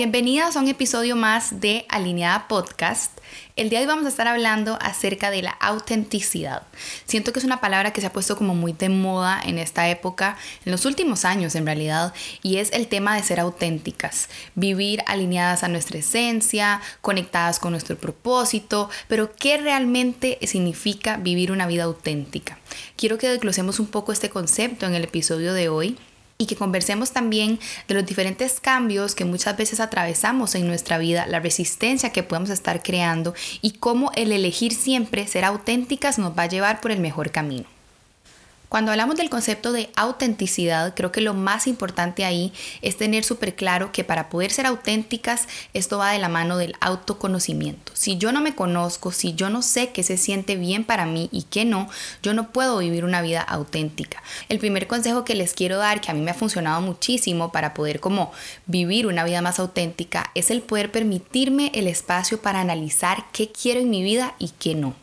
Bienvenidas 0.00 0.56
a 0.56 0.60
un 0.60 0.68
episodio 0.68 1.14
más 1.14 1.60
de 1.60 1.84
Alineada 1.90 2.48
Podcast. 2.48 3.12
El 3.54 3.68
día 3.68 3.80
de 3.80 3.84
hoy 3.84 3.88
vamos 3.88 4.06
a 4.06 4.08
estar 4.08 4.26
hablando 4.28 4.78
acerca 4.80 5.30
de 5.30 5.42
la 5.42 5.50
autenticidad. 5.50 6.62
Siento 7.04 7.34
que 7.34 7.38
es 7.38 7.44
una 7.44 7.60
palabra 7.60 7.92
que 7.92 8.00
se 8.00 8.06
ha 8.06 8.12
puesto 8.14 8.34
como 8.34 8.54
muy 8.54 8.72
de 8.72 8.88
moda 8.88 9.38
en 9.44 9.58
esta 9.58 9.90
época, 9.90 10.38
en 10.64 10.72
los 10.72 10.86
últimos 10.86 11.26
años 11.26 11.54
en 11.54 11.66
realidad, 11.66 12.14
y 12.42 12.56
es 12.56 12.72
el 12.72 12.88
tema 12.88 13.14
de 13.14 13.22
ser 13.22 13.40
auténticas, 13.40 14.30
vivir 14.54 15.02
alineadas 15.06 15.64
a 15.64 15.68
nuestra 15.68 15.98
esencia, 15.98 16.80
conectadas 17.02 17.58
con 17.58 17.72
nuestro 17.72 17.98
propósito, 17.98 18.88
pero 19.06 19.32
¿qué 19.32 19.58
realmente 19.58 20.38
significa 20.46 21.18
vivir 21.18 21.52
una 21.52 21.66
vida 21.66 21.84
auténtica? 21.84 22.58
Quiero 22.96 23.18
que 23.18 23.28
desglosemos 23.28 23.78
un 23.78 23.88
poco 23.88 24.12
este 24.12 24.30
concepto 24.30 24.86
en 24.86 24.94
el 24.94 25.04
episodio 25.04 25.52
de 25.52 25.68
hoy 25.68 25.98
y 26.40 26.46
que 26.46 26.56
conversemos 26.56 27.12
también 27.12 27.60
de 27.86 27.94
los 27.94 28.06
diferentes 28.06 28.60
cambios 28.60 29.14
que 29.14 29.26
muchas 29.26 29.58
veces 29.58 29.78
atravesamos 29.78 30.54
en 30.54 30.66
nuestra 30.66 30.96
vida, 30.96 31.26
la 31.26 31.38
resistencia 31.38 32.12
que 32.12 32.22
podemos 32.22 32.48
estar 32.48 32.82
creando 32.82 33.34
y 33.60 33.72
cómo 33.72 34.10
el 34.16 34.32
elegir 34.32 34.72
siempre 34.72 35.26
ser 35.26 35.44
auténticas 35.44 36.18
nos 36.18 36.36
va 36.36 36.44
a 36.44 36.48
llevar 36.48 36.80
por 36.80 36.92
el 36.92 37.00
mejor 37.00 37.30
camino. 37.30 37.79
Cuando 38.70 38.92
hablamos 38.92 39.16
del 39.16 39.30
concepto 39.30 39.72
de 39.72 39.90
autenticidad, 39.96 40.94
creo 40.94 41.10
que 41.10 41.20
lo 41.20 41.34
más 41.34 41.66
importante 41.66 42.24
ahí 42.24 42.52
es 42.82 42.96
tener 42.96 43.24
súper 43.24 43.56
claro 43.56 43.90
que 43.90 44.04
para 44.04 44.28
poder 44.28 44.52
ser 44.52 44.64
auténticas, 44.64 45.48
esto 45.74 45.98
va 45.98 46.12
de 46.12 46.20
la 46.20 46.28
mano 46.28 46.56
del 46.56 46.76
autoconocimiento. 46.80 47.90
Si 47.96 48.16
yo 48.16 48.30
no 48.30 48.40
me 48.40 48.54
conozco, 48.54 49.10
si 49.10 49.34
yo 49.34 49.50
no 49.50 49.62
sé 49.62 49.90
qué 49.90 50.04
se 50.04 50.16
siente 50.16 50.54
bien 50.54 50.84
para 50.84 51.04
mí 51.04 51.28
y 51.32 51.42
qué 51.50 51.64
no, 51.64 51.88
yo 52.22 52.32
no 52.32 52.52
puedo 52.52 52.78
vivir 52.78 53.04
una 53.04 53.22
vida 53.22 53.40
auténtica. 53.40 54.22
El 54.48 54.60
primer 54.60 54.86
consejo 54.86 55.24
que 55.24 55.34
les 55.34 55.52
quiero 55.52 55.76
dar, 55.76 56.00
que 56.00 56.12
a 56.12 56.14
mí 56.14 56.20
me 56.20 56.30
ha 56.30 56.34
funcionado 56.34 56.80
muchísimo 56.80 57.50
para 57.50 57.74
poder 57.74 57.98
como 57.98 58.30
vivir 58.66 59.08
una 59.08 59.24
vida 59.24 59.42
más 59.42 59.58
auténtica, 59.58 60.30
es 60.36 60.52
el 60.52 60.62
poder 60.62 60.92
permitirme 60.92 61.72
el 61.74 61.88
espacio 61.88 62.40
para 62.40 62.60
analizar 62.60 63.24
qué 63.32 63.50
quiero 63.50 63.80
en 63.80 63.90
mi 63.90 64.04
vida 64.04 64.36
y 64.38 64.50
qué 64.60 64.76
no. 64.76 64.94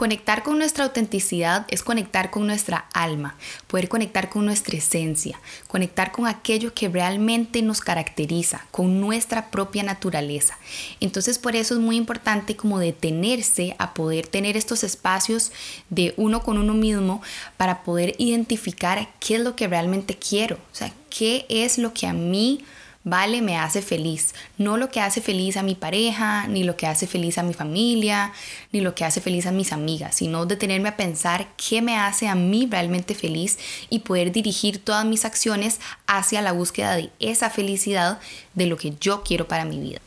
Conectar 0.00 0.42
con 0.42 0.56
nuestra 0.56 0.84
autenticidad 0.84 1.66
es 1.68 1.82
conectar 1.82 2.30
con 2.30 2.46
nuestra 2.46 2.86
alma, 2.94 3.36
poder 3.66 3.90
conectar 3.90 4.30
con 4.30 4.46
nuestra 4.46 4.78
esencia, 4.78 5.38
conectar 5.68 6.10
con 6.10 6.26
aquello 6.26 6.72
que 6.72 6.88
realmente 6.88 7.60
nos 7.60 7.82
caracteriza, 7.82 8.64
con 8.70 8.98
nuestra 8.98 9.50
propia 9.50 9.82
naturaleza. 9.82 10.56
Entonces 11.00 11.38
por 11.38 11.54
eso 11.54 11.74
es 11.74 11.80
muy 11.80 11.96
importante 11.96 12.56
como 12.56 12.78
detenerse 12.78 13.76
a 13.78 13.92
poder 13.92 14.26
tener 14.26 14.56
estos 14.56 14.84
espacios 14.84 15.52
de 15.90 16.14
uno 16.16 16.42
con 16.42 16.56
uno 16.56 16.72
mismo 16.72 17.20
para 17.58 17.82
poder 17.82 18.14
identificar 18.16 19.06
qué 19.20 19.34
es 19.34 19.42
lo 19.42 19.54
que 19.54 19.68
realmente 19.68 20.16
quiero, 20.16 20.56
o 20.56 20.74
sea, 20.74 20.94
qué 21.10 21.44
es 21.50 21.76
lo 21.76 21.92
que 21.92 22.06
a 22.06 22.14
mí 22.14 22.64
vale, 23.04 23.42
me 23.42 23.56
hace 23.56 23.82
feliz. 23.82 24.34
No 24.58 24.76
lo 24.76 24.90
que 24.90 25.00
hace 25.00 25.20
feliz 25.20 25.56
a 25.56 25.62
mi 25.62 25.74
pareja, 25.74 26.46
ni 26.46 26.64
lo 26.64 26.76
que 26.76 26.86
hace 26.86 27.06
feliz 27.06 27.38
a 27.38 27.42
mi 27.42 27.54
familia, 27.54 28.32
ni 28.72 28.80
lo 28.80 28.94
que 28.94 29.04
hace 29.04 29.20
feliz 29.20 29.46
a 29.46 29.52
mis 29.52 29.72
amigas, 29.72 30.16
sino 30.16 30.46
detenerme 30.46 30.90
a 30.90 30.96
pensar 30.96 31.48
qué 31.56 31.82
me 31.82 31.96
hace 31.96 32.28
a 32.28 32.34
mí 32.34 32.68
realmente 32.70 33.14
feliz 33.14 33.58
y 33.88 34.00
poder 34.00 34.32
dirigir 34.32 34.78
todas 34.78 35.04
mis 35.04 35.24
acciones 35.24 35.80
hacia 36.06 36.42
la 36.42 36.52
búsqueda 36.52 36.96
de 36.96 37.10
esa 37.20 37.50
felicidad 37.50 38.18
de 38.54 38.66
lo 38.66 38.76
que 38.76 38.94
yo 39.00 39.22
quiero 39.22 39.48
para 39.48 39.64
mi 39.64 39.78
vida. 39.78 40.00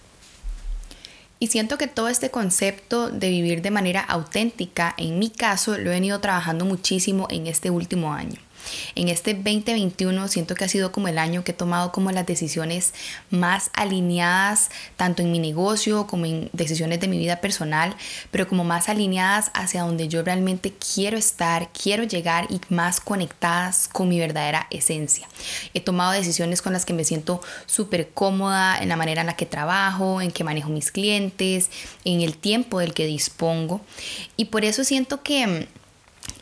Y 1.44 1.48
siento 1.48 1.78
que 1.78 1.88
todo 1.88 2.08
este 2.08 2.32
concepto 2.32 3.10
de 3.10 3.30
vivir 3.30 3.62
de 3.62 3.70
manera 3.70 4.00
auténtica, 4.00 4.94
en 4.98 5.20
mi 5.20 5.30
caso, 5.30 5.78
lo 5.78 5.92
he 5.92 5.96
venido 5.96 6.22
trabajando 6.22 6.64
muchísimo 6.64 7.28
en 7.30 7.48
este 7.48 7.70
último 7.70 8.14
año. 8.14 8.40
En 8.96 9.10
este 9.10 9.34
2021 9.34 10.28
siento 10.28 10.56
que 10.56 10.66
ha 10.66 10.70
sido 10.70 10.92
como 10.92 11.08
el 11.08 11.18
año 11.18 11.44
que 11.44 11.52
he 11.52 11.56
tomado 11.56 11.92
como 11.92 12.12
las 12.12 12.26
decisiones 12.26 12.94
más 13.30 13.70
alineadas, 13.74 14.70
tanto 14.98 15.22
en 15.22 15.32
mi 15.32 15.40
negocio 15.40 16.08
como 16.08 16.26
en 16.26 16.50
decisiones 16.54 17.00
de 17.00 17.08
mi 17.08 17.18
vida 17.18 17.38
personal, 17.38 17.96
pero 18.32 18.48
como 18.48 18.64
más 18.64 18.90
alineadas 18.90 19.52
hacia 19.54 19.84
donde 19.84 20.08
yo 20.08 20.24
realmente 20.24 20.74
quiero 20.74 21.18
estar, 21.18 21.70
quiero 21.72 22.04
llegar 22.04 22.48
y 22.50 22.62
más 22.70 23.00
conectadas 23.00 23.88
con 23.92 24.10
mi 24.10 24.20
verdadera 24.20 24.68
esencia. 24.72 25.28
He 25.74 25.82
tomado 25.82 26.12
decisiones 26.12 26.62
con 26.62 26.74
las 26.74 26.86
que 26.86 26.94
me 26.94 27.04
siento 27.04 27.42
súper 27.66 28.10
cómoda 28.10 28.78
en 28.80 28.90
la 28.90 28.96
manera 28.96 29.22
en 29.22 29.28
la 29.28 29.36
que 29.36 29.46
trabajo, 29.46 30.22
en 30.22 30.32
que 30.32 30.44
manejo 30.44 30.70
mis 30.70 30.92
clientes, 30.92 31.70
en 32.06 32.22
el 32.22 32.38
tiempo 32.38 32.80
del 32.80 32.94
que 32.94 33.06
dispongo. 33.06 33.82
Y 34.38 34.46
por 34.46 34.66
eso 34.66 34.84
siento 34.84 35.24
que 35.24 35.68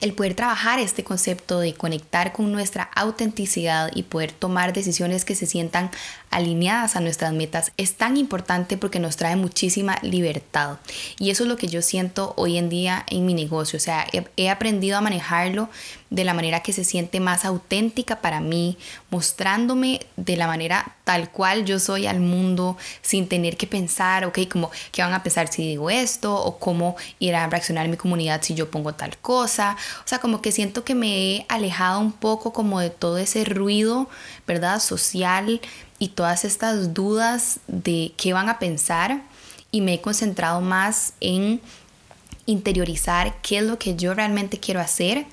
el 0.02 0.14
poder 0.14 0.34
trabajar 0.34 0.80
este 0.80 1.04
concepto 1.04 1.60
de 1.60 1.74
conectar 1.74 2.34
con 2.34 2.52
nuestra 2.52 2.84
autenticidad 2.96 3.92
y 3.94 4.04
poder 4.04 4.32
tomar 4.32 4.74
decisiones 4.74 5.26
que 5.26 5.36
se 5.36 5.46
sientan 5.46 5.92
alineadas 6.32 6.96
a 6.96 7.02
nuestras 7.02 7.34
metas 7.34 7.74
es 7.78 7.96
tan 7.96 8.18
importante 8.18 8.78
porque 8.78 9.00
nos 9.00 9.18
trae 9.18 9.36
muchísima 9.36 10.00
libertad. 10.02 10.78
Y 11.20 11.30
eso 11.30 11.44
es 11.44 11.50
lo 11.50 11.58
que 11.58 11.68
yo 11.68 11.82
siento 11.82 12.34
hoy 12.38 12.58
en 12.58 12.70
día 12.70 13.06
en 13.10 13.26
mi 13.26 13.34
negocio. 13.34 13.78
O 13.78 13.80
sea, 13.80 14.08
he, 14.38 14.50
aprendido 14.50 14.98
a 14.98 15.02
manejarlo 15.02 15.70
de 16.10 16.24
la 16.24 16.34
manera 16.34 16.62
que 16.62 16.74
se 16.74 16.84
siente 16.84 17.20
más 17.20 17.46
auténtica 17.46 18.22
para 18.22 18.42
mí, 18.42 18.78
mostrándome 19.10 20.02
de 20.18 20.36
la 20.36 20.48
manera 20.48 20.96
tal 21.04 21.32
cual 21.32 21.66
yo 21.66 21.80
soy 21.80 22.06
al 22.06 22.20
mundo 22.20 22.78
sin 23.02 23.28
tener 23.28 23.56
que 23.56 23.68
pensar, 23.68 24.26
ok, 24.26 24.40
como 24.50 24.72
qué 24.92 25.02
van 25.02 25.14
a 25.14 25.24
pensar 25.24 25.48
si 25.48 25.68
digo 25.68 25.90
esto 25.90 26.36
o 26.36 26.60
cómo 26.60 26.96
irá 27.20 27.44
a 27.44 27.48
reaccionar 27.48 27.88
mi 27.88 27.98
comunidad 27.98 28.42
si 28.42 28.56
yo 28.56 28.72
pongo 28.72 28.94
tal 28.94 29.18
cosa. 29.18 29.78
O 30.04 30.08
sea, 30.08 30.20
como 30.20 30.42
que 30.42 30.52
siento 30.52 30.84
que 30.84 30.96
me 30.96 31.08
he 31.08 31.46
alejado 31.50 32.00
un 32.00 32.12
poco 32.12 32.54
como 32.54 32.80
de 32.80 32.90
todo 32.90 33.18
ese 33.18 33.44
ruido, 33.46 34.10
¿verdad? 34.48 34.80
Social 34.80 35.62
y 36.02 36.08
todas 36.08 36.46
estas 36.46 36.96
dudas 36.96 37.60
de 37.68 38.12
qué 38.18 38.34
van 38.34 38.50
a 38.50 38.58
pensar 38.58 39.22
y 39.70 39.82
me 39.82 39.94
he 39.94 40.02
concentrado 40.02 40.60
más 40.60 41.14
en 41.22 41.62
interiorizar 42.48 43.40
qué 43.44 43.60
es 43.60 43.64
lo 43.64 43.78
que 43.78 43.96
yo 43.96 44.16
realmente 44.16 44.60
quiero 44.60 44.80
hacer 44.80 45.28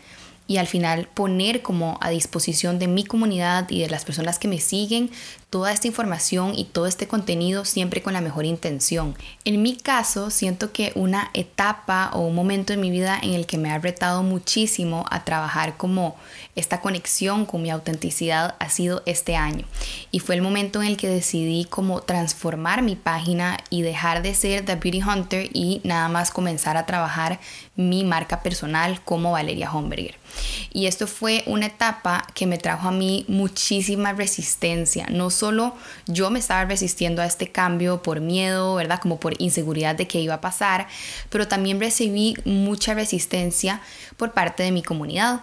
y 0.47 0.59
al 0.59 0.67
final 0.67 1.09
poner 1.15 1.63
como 1.63 1.97
a 2.03 2.11
disposición 2.11 2.79
de 2.79 2.87
mi 2.87 3.03
comunidad 3.03 3.71
y 3.71 3.81
de 3.81 3.89
las 3.89 4.05
personas 4.05 4.39
que 4.39 4.47
me 4.47 4.61
siguen 4.61 5.11
toda 5.51 5.73
esta 5.73 5.87
información 5.87 6.53
y 6.55 6.65
todo 6.65 6.87
este 6.87 7.09
contenido 7.09 7.65
siempre 7.65 8.03
con 8.03 8.13
la 8.13 8.21
mejor 8.21 8.45
intención. 8.45 9.17
En 9.45 9.63
mi 9.63 9.77
caso, 9.77 10.31
siento 10.31 10.73
que 10.73 10.93
una 10.95 11.31
etapa 11.33 12.11
o 12.13 12.21
un 12.21 12.35
momento 12.35 12.75
en 12.75 12.81
mi 12.81 12.91
vida 12.91 13.19
en 13.23 13.33
el 13.33 13.47
que 13.47 13.57
me 13.57 13.71
ha 13.71 13.79
retado 13.79 14.23
muchísimo 14.23 15.07
a 15.11 15.25
trabajar 15.25 15.79
como 15.79 16.17
esta 16.55 16.81
conexión 16.81 17.47
con 17.47 17.63
mi 17.63 17.71
autenticidad 17.71 18.57
ha 18.59 18.69
sido 18.69 19.03
este 19.07 19.37
año. 19.37 19.65
Y 20.11 20.19
fue 20.19 20.35
el 20.35 20.43
momento 20.43 20.83
en 20.83 20.89
el 20.89 20.97
que 20.97 21.09
decidí 21.09 21.65
como 21.65 22.03
transformar 22.03 22.83
mi 22.83 22.97
página 22.97 23.59
y 23.71 23.83
dejar 23.83 24.23
de 24.23 24.35
ser 24.35 24.67
The 24.67 24.75
Beauty 24.77 25.03
Hunter 25.03 25.49
y 25.55 25.81
nada 25.85 26.09
más 26.09 26.31
comenzar 26.31 26.77
a 26.77 26.85
trabajar 26.85 27.41
mi 27.75 28.05
marca 28.05 28.43
personal 28.43 29.01
como 29.03 29.33
Valeria 29.33 29.73
Homberger. 29.73 30.17
Y 30.73 30.87
esto 30.87 31.07
fue 31.07 31.43
una 31.47 31.67
etapa 31.67 32.27
que 32.35 32.47
me 32.47 32.59
trajo 32.59 32.89
a 32.89 32.93
mí 32.93 33.25
muchísima 33.29 34.13
resistencia, 34.13 35.07
no 35.11 35.31
solo 35.39 35.75
yo 36.07 36.31
me 36.31 36.39
estaba 36.39 36.65
resistiendo 36.65 37.23
a 37.23 37.27
este 37.27 37.51
cambio 37.51 38.03
por 38.03 38.21
miedo, 38.21 38.75
¿verdad? 38.75 39.01
Como 39.01 39.21
por 39.21 39.35
inseguridad 39.41 39.95
de 39.95 40.07
qué 40.07 40.21
iba 40.21 40.35
a 40.35 40.41
pasar, 40.41 40.89
pero 41.31 41.49
también 41.49 41.81
recibí 41.81 42.35
mucha 42.45 42.95
resistencia 42.95 43.81
por 44.17 44.33
parte 44.33 44.63
de 44.63 44.73
mi 44.73 44.83
comunidad. 44.83 45.41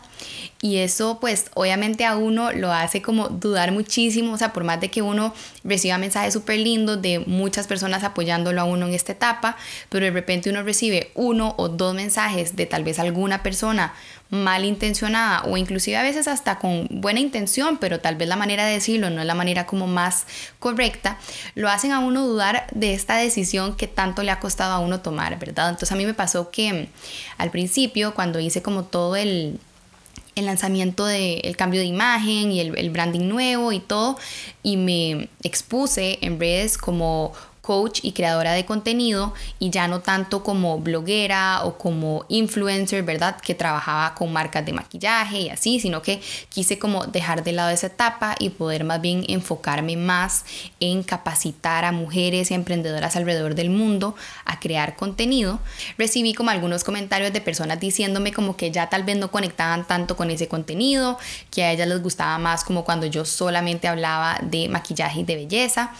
Y 0.62 0.78
eso 0.78 1.20
pues 1.20 1.46
obviamente 1.54 2.06
a 2.06 2.18
uno 2.18 2.52
lo 2.52 2.72
hace 2.72 3.02
como 3.02 3.30
dudar 3.30 3.72
muchísimo, 3.72 4.34
o 4.34 4.38
sea, 4.38 4.52
por 4.52 4.64
más 4.64 4.80
de 4.80 4.90
que 4.90 5.02
uno 5.02 5.34
reciba 5.64 5.98
mensajes 5.98 6.34
súper 6.34 6.60
lindos 6.60 7.02
de 7.02 7.20
muchas 7.20 7.68
personas 7.68 8.04
apoyándolo 8.04 8.62
a 8.62 8.64
uno 8.64 8.88
en 8.88 8.94
esta 8.94 9.12
etapa, 9.12 9.58
pero 9.90 10.06
de 10.06 10.12
repente 10.12 10.50
uno 10.50 10.64
recibe 10.64 11.12
uno 11.14 11.54
o 11.58 11.70
dos 11.70 11.94
mensajes 11.94 12.56
de 12.56 12.66
tal 12.66 12.84
vez 12.84 13.00
alguna 13.00 13.44
persona 13.44 13.94
malintencionada 14.44 15.44
o 15.46 15.58
inclusive 15.58 15.98
a 15.98 16.04
veces 16.04 16.28
hasta 16.28 16.60
con 16.60 16.88
buena 16.90 17.20
intención, 17.20 17.78
pero 17.78 18.00
tal 18.00 18.16
vez 18.16 18.28
la 18.28 18.36
manera 18.36 18.66
de 18.66 18.74
decirlo 18.74 19.10
no 19.10 19.22
es 19.22 19.28
la 19.28 19.36
manera 19.36 19.66
como 19.66 19.88
más 19.88 20.26
correcta, 20.60 21.18
lo 21.56 21.70
hacen 21.70 21.92
a 21.92 22.00
uno 22.00 22.26
dudar 22.26 22.68
de 22.72 22.94
esta 22.94 23.16
decisión 23.16 23.76
que 23.76 23.88
tanto 23.88 24.24
le 24.24 24.32
ha 24.32 24.40
costado 24.40 24.74
a 24.74 24.80
uno 24.80 25.02
tomar, 25.02 25.40
¿verdad? 25.40 25.70
Entonces 25.70 25.92
a 25.92 25.96
mí 25.96 26.06
me 26.06 26.14
pasó 26.14 26.52
que 26.52 26.90
al 27.38 27.52
principio 27.52 28.14
cuando 28.14 28.40
hice 28.40 28.62
como 28.62 28.84
todo 28.84 29.16
el 29.16 29.60
el 30.36 30.46
lanzamiento 30.46 31.06
del 31.06 31.56
cambio 31.56 31.80
de 31.80 31.86
imagen 31.86 32.52
y 32.52 32.60
el, 32.60 32.78
el 32.78 32.90
branding 32.90 33.28
nuevo 33.28 33.72
y 33.72 33.80
todo, 33.80 34.18
y 34.64 34.78
me 34.78 35.30
expuse 35.44 36.20
en 36.22 36.40
redes 36.40 36.78
como 36.78 37.32
coach 37.66 38.00
y 38.04 38.12
creadora 38.12 38.54
de 38.54 38.64
contenido 38.64 39.34
y 39.58 39.72
ya 39.72 39.88
no 39.88 40.02
tanto 40.02 40.44
como 40.44 40.78
bloguera 40.80 41.64
o 41.64 41.80
como 41.80 42.26
influencer, 42.30 43.02
¿verdad? 43.02 43.38
Que 43.42 43.56
trabajaba 43.56 44.14
con 44.14 44.32
marcas 44.32 44.64
de 44.66 44.74
maquillaje 44.74 45.40
y 45.40 45.50
así, 45.50 45.80
sino 45.80 46.04
que 46.04 46.22
quise 46.50 46.78
como 46.78 47.06
dejar 47.06 47.44
de 47.44 47.54
lado 47.54 47.72
esa 47.72 47.88
etapa 47.88 48.36
y 48.38 48.52
poder 48.52 48.84
más 48.84 49.02
bien 49.02 49.26
enfocarme 49.28 49.98
más 49.98 50.46
en 50.80 51.02
capacitar 51.02 51.86
a 51.86 51.92
mujeres 51.92 52.52
y 52.52 52.54
emprendedoras 52.54 53.16
alrededor 53.16 53.56
del 53.56 53.72
mundo 53.72 54.16
a 54.46 54.60
crear 54.60 54.96
contenido. 54.96 55.60
Recibí 55.98 56.36
como 56.36 56.52
algunos 56.52 56.84
comentarios 56.84 57.34
de 57.34 57.42
personas 57.42 57.80
diciéndome 57.80 58.32
como 58.32 58.56
que 58.56 58.70
ya 58.70 58.90
tal 58.90 59.04
vez 59.04 59.18
no 59.18 59.32
conectaban 59.32 59.88
tanto 59.88 60.16
con 60.16 60.30
ese 60.30 60.48
contenido, 60.48 61.18
que 61.50 61.64
a 61.64 61.72
ellas 61.72 61.88
les 61.88 62.04
gustaba 62.04 62.38
más 62.38 62.64
como 62.64 62.84
cuando 62.84 63.08
yo 63.08 63.26
solamente 63.26 63.88
hablaba 63.88 64.38
de 64.44 64.70
maquillaje 64.70 65.22
y 65.22 65.24
de 65.24 65.36
belleza. 65.36 65.94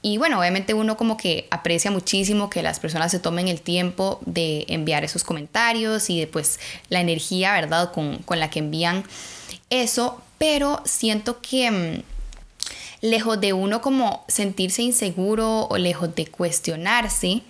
Y 0.00 0.16
bueno, 0.16 0.38
obviamente 0.38 0.72
uno 0.74 0.96
como 1.02 1.16
que 1.16 1.48
aprecia 1.50 1.90
muchísimo 1.90 2.48
que 2.48 2.62
las 2.62 2.78
personas 2.78 3.10
se 3.10 3.18
tomen 3.18 3.48
el 3.48 3.60
tiempo 3.60 4.20
de 4.24 4.64
enviar 4.68 5.02
esos 5.02 5.24
comentarios 5.24 6.08
y 6.10 6.20
de 6.20 6.28
pues 6.28 6.60
la 6.90 7.00
energía, 7.00 7.54
¿verdad? 7.54 7.90
Con, 7.90 8.18
con 8.18 8.38
la 8.38 8.50
que 8.50 8.60
envían 8.60 9.02
eso, 9.68 10.22
pero 10.38 10.80
siento 10.84 11.40
que 11.40 11.72
mm, 11.72 12.02
lejos 13.00 13.40
de 13.40 13.52
uno 13.52 13.80
como 13.80 14.24
sentirse 14.28 14.82
inseguro 14.82 15.64
o 15.64 15.76
lejos 15.76 16.14
de 16.14 16.26
cuestionarse, 16.26 17.42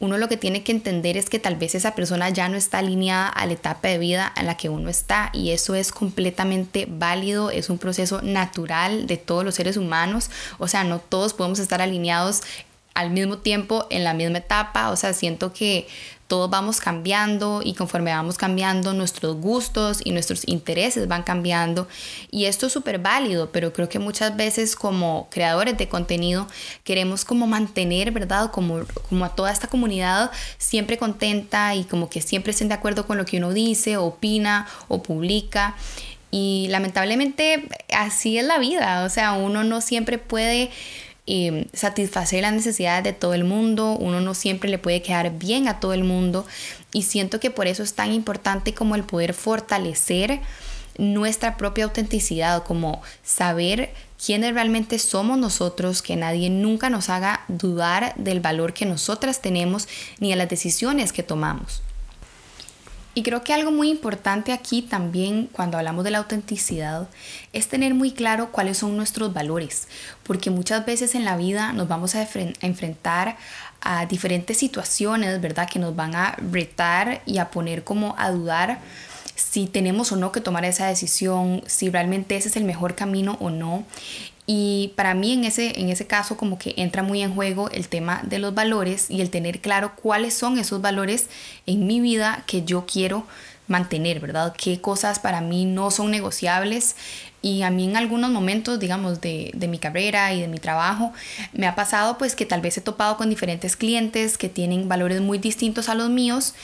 uno 0.00 0.16
lo 0.16 0.28
que 0.28 0.38
tiene 0.38 0.62
que 0.62 0.72
entender 0.72 1.18
es 1.18 1.28
que 1.28 1.38
tal 1.38 1.56
vez 1.56 1.74
esa 1.74 1.94
persona 1.94 2.30
ya 2.30 2.48
no 2.48 2.56
está 2.56 2.78
alineada 2.78 3.28
a 3.28 3.46
la 3.46 3.52
etapa 3.52 3.88
de 3.88 3.98
vida 3.98 4.32
en 4.34 4.46
la 4.46 4.56
que 4.56 4.68
uno 4.68 4.88
está 4.88 5.30
y 5.34 5.50
eso 5.50 5.74
es 5.74 5.92
completamente 5.92 6.86
válido, 6.88 7.50
es 7.50 7.68
un 7.68 7.76
proceso 7.76 8.22
natural 8.22 9.06
de 9.06 9.18
todos 9.18 9.44
los 9.44 9.56
seres 9.56 9.76
humanos, 9.76 10.30
o 10.58 10.68
sea, 10.68 10.84
no 10.84 11.00
todos 11.00 11.34
podemos 11.34 11.58
estar 11.58 11.82
alineados 11.82 12.40
al 12.94 13.10
mismo 13.10 13.38
tiempo 13.38 13.86
en 13.90 14.04
la 14.04 14.14
misma 14.14 14.38
etapa, 14.38 14.90
o 14.90 14.96
sea, 14.96 15.12
siento 15.12 15.52
que 15.52 15.86
todos 16.28 16.48
vamos 16.48 16.80
cambiando 16.80 17.60
y 17.62 17.74
conforme 17.74 18.10
vamos 18.10 18.38
cambiando 18.38 18.94
nuestros 18.94 19.36
gustos 19.36 20.00
y 20.02 20.12
nuestros 20.12 20.42
intereses 20.48 21.06
van 21.06 21.22
cambiando 21.22 21.86
y 22.30 22.46
esto 22.46 22.66
es 22.66 22.72
súper 22.72 22.98
válido, 22.98 23.50
pero 23.52 23.72
creo 23.72 23.88
que 23.88 23.98
muchas 23.98 24.34
veces 24.34 24.74
como 24.74 25.28
creadores 25.30 25.76
de 25.76 25.88
contenido 25.88 26.46
queremos 26.82 27.24
como 27.24 27.46
mantener, 27.46 28.10
¿verdad? 28.10 28.50
Como, 28.50 28.80
como 29.08 29.24
a 29.24 29.34
toda 29.34 29.52
esta 29.52 29.68
comunidad 29.68 30.30
siempre 30.56 30.96
contenta 30.96 31.74
y 31.74 31.84
como 31.84 32.08
que 32.08 32.22
siempre 32.22 32.52
estén 32.52 32.68
de 32.68 32.74
acuerdo 32.74 33.06
con 33.06 33.18
lo 33.18 33.26
que 33.26 33.38
uno 33.38 33.52
dice, 33.52 33.96
opina 33.96 34.66
o 34.88 35.02
publica. 35.02 35.76
Y 36.30 36.66
lamentablemente 36.70 37.68
así 37.94 38.38
es 38.38 38.44
la 38.44 38.58
vida, 38.58 39.04
o 39.04 39.08
sea, 39.08 39.34
uno 39.34 39.62
no 39.62 39.80
siempre 39.80 40.18
puede 40.18 40.72
eh, 41.26 41.68
satisfacer 41.72 42.42
las 42.42 42.52
necesidades 42.52 43.04
de 43.04 43.12
todo 43.14 43.32
el 43.32 43.44
mundo, 43.44 43.96
uno 43.98 44.20
no 44.20 44.34
siempre 44.34 44.68
le 44.68 44.78
puede 44.78 45.00
quedar 45.00 45.38
bien 45.38 45.68
a 45.68 45.80
todo 45.80 45.94
el 45.94 46.04
mundo 46.04 46.46
y 46.92 47.02
siento 47.04 47.40
que 47.40 47.50
por 47.50 47.66
eso 47.66 47.82
es 47.82 47.94
tan 47.94 48.12
importante 48.12 48.74
como 48.74 48.94
el 48.94 49.04
poder 49.04 49.32
fortalecer 49.32 50.40
nuestra 50.98 51.56
propia 51.56 51.84
autenticidad, 51.84 52.62
como 52.64 53.02
saber 53.22 53.92
quiénes 54.24 54.54
realmente 54.54 54.98
somos 54.98 55.38
nosotros, 55.38 56.02
que 56.02 56.16
nadie 56.16 56.50
nunca 56.50 56.90
nos 56.90 57.08
haga 57.08 57.44
dudar 57.48 58.14
del 58.16 58.40
valor 58.40 58.74
que 58.74 58.86
nosotras 58.86 59.40
tenemos 59.40 59.88
ni 60.20 60.30
de 60.30 60.36
las 60.36 60.48
decisiones 60.48 61.12
que 61.12 61.22
tomamos. 61.22 61.83
Y 63.14 63.22
creo 63.22 63.44
que 63.44 63.54
algo 63.54 63.70
muy 63.70 63.90
importante 63.90 64.52
aquí 64.52 64.82
también 64.82 65.48
cuando 65.52 65.78
hablamos 65.78 66.02
de 66.02 66.10
la 66.10 66.18
autenticidad 66.18 67.08
es 67.52 67.68
tener 67.68 67.94
muy 67.94 68.10
claro 68.10 68.50
cuáles 68.50 68.78
son 68.78 68.96
nuestros 68.96 69.32
valores, 69.32 69.86
porque 70.24 70.50
muchas 70.50 70.84
veces 70.84 71.14
en 71.14 71.24
la 71.24 71.36
vida 71.36 71.72
nos 71.72 71.86
vamos 71.86 72.16
a, 72.16 72.26
enfrentar 72.60 73.36
a 73.80 74.06
diferentes 74.06 74.58
situaciones, 74.58 75.40
¿verdad? 75.40 75.68
Que 75.70 75.78
nos 75.78 75.94
van 75.94 76.16
a 76.16 76.36
retar 76.50 77.22
y 77.24 77.38
a 77.38 77.50
poner 77.50 77.84
como 77.84 78.16
a 78.18 78.30
dudar 78.30 78.80
si 79.36 79.66
tenemos 79.66 80.12
o 80.12 80.16
no 80.16 80.32
que 80.32 80.40
tomar 80.40 80.64
esa 80.64 80.86
decisión, 80.86 81.62
si 81.66 81.90
realmente 81.90 82.36
ese 82.36 82.48
es 82.48 82.56
el 82.56 82.64
mejor 82.64 82.94
camino 82.94 83.36
o 83.40 83.50
no. 83.50 83.84
Y 84.46 84.92
para 84.96 85.14
mí 85.14 85.32
en 85.32 85.44
ese, 85.44 85.80
en 85.80 85.88
ese 85.88 86.06
caso 86.06 86.36
como 86.36 86.58
que 86.58 86.74
entra 86.76 87.02
muy 87.02 87.22
en 87.22 87.34
juego 87.34 87.70
el 87.70 87.88
tema 87.88 88.20
de 88.24 88.38
los 88.38 88.54
valores 88.54 89.10
y 89.10 89.22
el 89.22 89.30
tener 89.30 89.60
claro 89.60 89.92
cuáles 89.96 90.34
son 90.34 90.58
esos 90.58 90.82
valores 90.82 91.28
en 91.66 91.86
mi 91.86 92.00
vida 92.00 92.44
que 92.46 92.62
yo 92.62 92.84
quiero 92.86 93.26
mantener, 93.66 94.20
¿verdad? 94.20 94.54
¿Qué 94.56 94.80
cosas 94.80 95.18
para 95.18 95.40
mí 95.40 95.64
no 95.64 95.90
son 95.90 96.10
negociables? 96.10 96.96
Y 97.40 97.62
a 97.62 97.70
mí 97.70 97.84
en 97.84 97.96
algunos 97.96 98.30
momentos, 98.30 98.78
digamos, 98.78 99.20
de, 99.20 99.50
de, 99.54 99.68
mi 99.68 99.78
carrera 99.78 100.32
y 100.34 100.40
de 100.40 100.48
mi 100.48 100.58
trabajo, 100.58 101.12
me 101.52 101.66
ha 101.66 101.74
pasado 101.74 102.18
pues 102.18 102.34
que 102.34 102.46
tal 102.46 102.60
vez 102.60 102.76
he 102.76 102.80
topado 102.80 103.16
con 103.16 103.30
diferentes 103.30 103.76
clientes 103.76 104.36
que 104.36 104.48
tienen 104.50 104.88
valores 104.88 105.20
muy 105.20 105.38
distintos 105.38 105.88
a 105.88 105.94
los 105.94 106.10
míos 106.10 106.54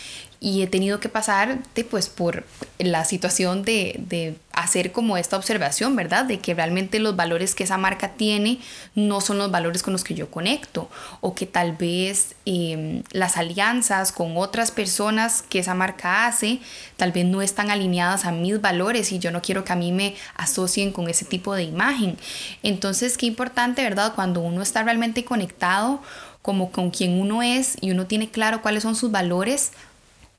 y 0.42 0.62
he 0.62 0.66
tenido 0.66 1.00
que 1.00 1.10
pasar 1.10 1.58
de, 1.74 1.84
pues, 1.84 2.08
por 2.08 2.44
la 2.78 3.04
situación 3.04 3.62
de, 3.62 3.96
de, 3.98 4.36
hacer 4.52 4.90
como 4.90 5.16
esta 5.16 5.36
observación, 5.36 5.94
¿verdad? 5.96 6.24
De 6.24 6.38
que 6.38 6.54
realmente 6.54 6.98
los 6.98 7.14
valores 7.14 7.54
que 7.54 7.64
esa 7.64 7.78
marca 7.78 8.10
tiene 8.14 8.58
no 8.94 9.20
son 9.20 9.38
los 9.38 9.50
valores 9.50 9.82
con 9.82 9.92
los 9.92 10.02
que 10.02 10.14
yo 10.14 10.30
conecto 10.30 10.90
o 11.20 11.34
que 11.34 11.46
tal 11.46 11.72
vez 11.76 12.34
em, 12.46 13.02
las 13.12 13.36
alianzas 13.36 14.12
con 14.12 14.36
otras 14.36 14.70
personas 14.70 15.42
que 15.48 15.60
esa 15.60 15.74
marca 15.74 16.26
hace 16.26 16.58
tal 16.96 17.12
vez 17.12 17.24
no 17.26 17.42
están 17.42 17.70
alineadas 17.70 18.24
a 18.24 18.32
mis 18.32 18.60
valores 18.60 19.12
y 19.12 19.18
yo 19.18 19.30
no 19.30 19.40
quiero 19.40 19.64
que 19.64 19.72
a 19.72 19.76
mí 19.76 19.92
me 19.92 20.14
asocien 20.36 20.90
con 20.90 21.08
ese 21.08 21.24
tipo 21.24 21.54
de 21.54 21.62
imagen. 21.62 22.18
Entonces, 22.62 23.16
qué 23.16 23.26
importante, 23.26 23.82
¿verdad? 23.82 24.14
Cuando 24.14 24.40
uno 24.40 24.62
está 24.62 24.82
realmente 24.82 25.24
conectado 25.24 26.02
como 26.42 26.72
con 26.72 26.90
quien 26.90 27.20
uno 27.20 27.42
es 27.42 27.76
y 27.80 27.90
uno 27.90 28.06
tiene 28.06 28.30
claro 28.30 28.62
cuáles 28.62 28.82
son 28.82 28.96
sus 28.96 29.10
valores, 29.10 29.72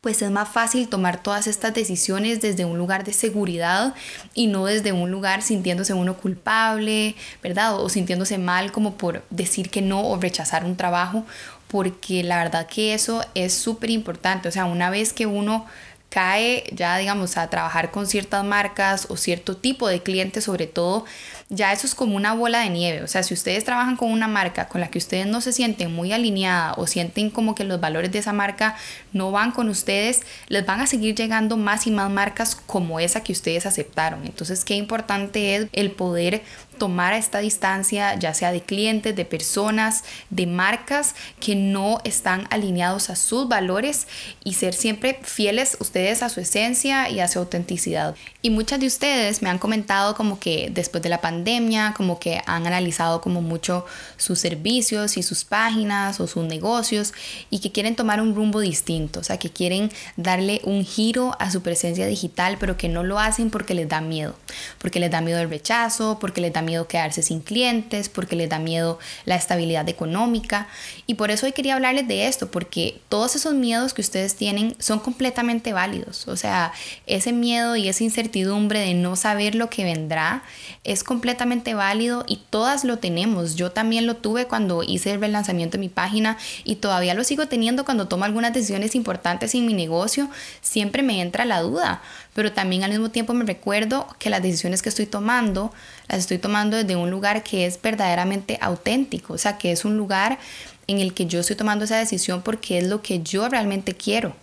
pues 0.02 0.24
es 0.24 0.32
más 0.32 0.50
fácil 0.50 0.88
tomar 0.88 1.22
todas 1.22 1.46
estas 1.46 1.76
decisiones 1.76 2.42
desde 2.42 2.66
un 2.66 2.80
lugar 2.80 3.04
de 3.04 3.14
seguridad 3.14 3.94
y 4.34 4.48
no 4.48 4.66
desde 4.66 4.94
un 4.94 5.12
lugar 5.12 5.44
sintiéndose 5.44 5.94
uno 5.94 6.18
culpable, 6.18 7.16
¿verdad? 7.44 7.80
O 7.80 7.88
sintiéndose 7.88 8.40
mal 8.40 8.72
como 8.72 8.96
por 8.96 9.24
decir 9.30 9.70
que 9.70 9.84
no 9.84 10.02
o 10.10 10.20
rechazar 10.20 10.66
un 10.66 10.76
trabajo, 10.76 11.24
porque 11.68 12.24
la 12.24 12.38
verdad 12.38 12.66
que 12.66 12.96
eso 12.96 13.24
es 13.36 13.54
súper 13.54 13.92
importante. 13.92 14.50
O 14.50 14.52
sea, 14.52 14.66
una 14.66 14.90
vez 14.90 15.14
que 15.14 15.28
uno 15.28 15.68
cae 16.12 16.66
ya, 16.76 16.98
digamos, 16.98 17.38
a 17.38 17.50
trabajar 17.50 17.90
con 17.90 18.06
ciertas 18.06 18.44
marcas 18.44 19.08
o 19.10 19.16
cierto 19.16 19.56
tipo 19.56 19.88
de 19.88 20.04
clientes 20.04 20.44
sobre 20.44 20.68
todo, 20.68 21.06
ya 21.48 21.72
eso 21.72 21.88
es 21.88 21.96
como 21.96 22.18
una 22.18 22.34
bola 22.34 22.60
de 22.60 22.70
nieve. 22.70 23.02
O 23.02 23.08
sea, 23.08 23.24
si 23.24 23.34
ustedes 23.34 23.64
trabajan 23.64 23.96
con 23.96 24.12
una 24.12 24.28
marca 24.28 24.68
con 24.68 24.82
la 24.82 24.90
que 24.90 24.98
ustedes 24.98 25.26
no 25.26 25.40
se 25.40 25.54
sienten 25.54 25.94
muy 25.94 26.12
alineada 26.12 26.74
o 26.74 26.86
sienten 26.86 27.30
como 27.30 27.56
que 27.56 27.64
los 27.64 27.80
valores 27.80 28.12
de 28.12 28.20
esa 28.20 28.34
marca 28.34 28.76
no 29.14 29.32
van 29.32 29.52
con 29.52 29.70
ustedes, 29.70 30.22
les 30.50 30.66
van 30.66 30.82
a 30.82 30.88
seguir 30.88 31.16
llegando 31.16 31.56
más 31.56 31.88
y 31.88 31.92
más 31.92 32.12
marcas 32.12 32.56
como 32.56 33.00
esa 33.00 33.24
que 33.24 33.32
ustedes 33.32 33.66
aceptaron. 33.66 34.26
Entonces, 34.26 34.66
qué 34.66 34.76
importante 34.76 35.56
es 35.56 35.68
el 35.72 35.92
poder 35.92 36.44
tomar 36.82 37.14
a 37.14 37.20
esta 37.20 37.38
distancia, 37.38 38.16
ya 38.16 38.34
sea 38.34 38.52
de 38.52 38.62
clientes, 38.62 39.16
de 39.16 39.24
personas, 39.24 40.04
de 40.32 40.48
marcas 40.48 41.14
que 41.40 41.54
no 41.54 42.02
están 42.06 42.48
alineados 42.50 43.12
a 43.12 43.16
sus 43.16 43.48
valores 43.48 44.08
y 44.44 44.56
ser 44.56 44.74
siempre 44.74 45.20
fieles 45.22 45.78
ustedes 45.80 46.24
a 46.24 46.30
su 46.30 46.40
esencia 46.40 47.08
y 47.08 47.20
a 47.20 47.28
su 47.28 47.38
autenticidad. 47.38 48.16
Y 48.42 48.50
muchas 48.50 48.80
de 48.80 48.88
ustedes 48.88 49.44
me 49.44 49.52
han 49.52 49.60
comentado 49.60 50.16
como 50.16 50.40
que 50.40 50.72
después 50.74 51.04
de 51.04 51.10
la 51.10 51.22
pandemia, 51.22 51.94
como 51.96 52.18
que 52.18 52.42
han 52.48 52.66
analizado 52.66 53.22
como 53.22 53.44
mucho 53.44 53.86
sus 54.18 54.40
servicios 54.40 55.18
y 55.18 55.22
sus 55.22 55.46
páginas 55.46 56.20
o 56.20 56.26
sus 56.26 56.46
negocios 56.46 57.14
y 57.52 57.60
que 57.60 57.72
quieren 57.72 57.96
tomar 57.96 58.20
un 58.22 58.34
rumbo 58.34 58.60
distinto, 58.60 59.20
o 59.20 59.24
sea, 59.24 59.38
que 59.38 59.52
quieren 59.52 59.92
darle 60.18 60.62
un 60.64 60.84
giro 60.84 61.36
a 61.38 61.52
su 61.52 61.62
presencia 61.62 62.08
digital, 62.08 62.58
pero 62.60 62.76
que 62.76 62.90
no 62.90 63.04
lo 63.04 63.20
hacen 63.20 63.52
porque 63.52 63.76
les 63.76 63.88
da 63.88 64.02
miedo, 64.02 64.34
porque 64.80 65.00
les 65.00 65.12
da 65.12 65.22
miedo 65.22 65.40
el 65.40 65.50
rechazo, 65.52 66.18
porque 66.20 66.42
les 66.42 66.52
da 66.52 66.64
miedo 66.64 66.71
miedo 66.72 66.88
quedarse 66.88 67.22
sin 67.22 67.42
clientes, 67.42 68.08
porque 68.08 68.36
les 68.36 68.50
da 68.50 68.58
miedo 68.58 68.98
la 69.26 69.36
estabilidad 69.36 69.88
económica. 69.90 70.68
Y 71.06 71.16
por 71.16 71.32
eso 71.32 71.46
hoy 71.46 71.52
quería 71.52 71.76
hablarles 71.76 72.08
de 72.08 72.28
esto, 72.28 72.50
porque 72.50 73.02
todos 73.10 73.36
esos 73.36 73.54
miedos 73.54 73.94
que 73.94 74.02
ustedes 74.02 74.36
tienen 74.36 74.76
son 74.80 75.00
completamente 75.00 75.74
válidos. 75.74 76.28
O 76.28 76.38
sea, 76.38 76.72
ese 77.08 77.34
miedo 77.34 77.76
y 77.76 77.90
esa 77.90 78.04
incertidumbre 78.04 78.80
de 78.80 78.94
no 78.94 79.16
saber 79.16 79.56
lo 79.56 79.70
que 79.70 79.84
vendrá 79.84 80.44
es 80.84 81.04
completamente 81.04 81.74
válido 81.74 82.24
y 82.28 82.38
todas 82.50 82.84
lo 82.84 82.98
tenemos. 82.98 83.56
Yo 83.56 83.72
también 83.72 84.08
lo 84.08 84.16
tuve 84.16 84.48
cuando 84.48 84.84
hice 84.84 85.12
el 85.12 85.20
relanzamiento 85.20 85.78
de 85.78 85.82
mi 85.82 85.90
página 85.90 86.38
y 86.64 86.76
todavía 86.78 87.14
lo 87.14 87.24
sigo 87.24 87.48
teniendo 87.48 87.84
cuando 87.86 88.08
tomo 88.08 88.24
algunas 88.26 88.54
decisiones 88.54 88.96
importantes 88.96 89.54
en 89.56 89.66
mi 89.66 89.74
negocio. 89.74 90.30
Siempre 90.62 91.04
me 91.04 91.22
entra 91.22 91.46
la 91.46 91.62
duda, 91.62 92.02
pero 92.34 92.52
también 92.54 92.84
al 92.84 92.92
mismo 92.92 93.12
tiempo 93.12 93.34
me 93.34 93.46
recuerdo 93.46 94.08
que 94.20 94.30
las 94.30 94.42
decisiones 94.42 94.82
que 94.82 94.90
estoy 94.90 95.06
tomando 95.06 95.74
las 96.08 96.20
estoy 96.20 96.38
tomando 96.38 96.78
desde 96.78 96.96
un 96.96 97.10
lugar 97.10 97.44
que 97.44 97.66
es 97.66 97.82
verdaderamente 97.82 98.58
auténtico, 98.62 99.34
o 99.34 99.38
sea, 99.38 99.58
que 99.58 99.72
es 99.72 99.86
un 99.86 99.98
lugar 99.98 100.40
en 100.88 101.00
el 101.00 101.14
que 101.14 101.26
yo 101.26 101.40
estoy 101.40 101.56
tomando 101.56 101.86
esa 101.86 101.98
decisión 101.98 102.42
porque 102.42 102.78
es 102.78 102.88
lo 102.88 103.02
que 103.02 103.22
yo 103.22 103.50
realmente 103.50 103.96
quiero, 103.96 104.36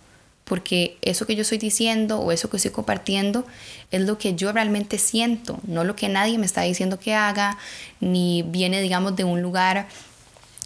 porque 0.45 0.97
eso 1.01 1.25
que 1.25 1.35
yo 1.35 1.43
estoy 1.43 1.57
diciendo 1.57 2.19
o 2.19 2.31
eso 2.31 2.49
que 2.49 2.57
estoy 2.57 2.71
compartiendo 2.71 3.45
es 3.91 4.01
lo 4.01 4.17
que 4.17 4.35
yo 4.35 4.51
realmente 4.51 4.97
siento, 4.97 5.59
no 5.63 5.83
lo 5.83 5.95
que 5.95 6.09
nadie 6.09 6.37
me 6.37 6.45
está 6.45 6.61
diciendo 6.61 6.99
que 6.99 7.13
haga, 7.13 7.57
ni 7.99 8.43
viene, 8.43 8.81
digamos, 8.81 9.15
de 9.15 9.23
un 9.23 9.41
lugar 9.41 9.87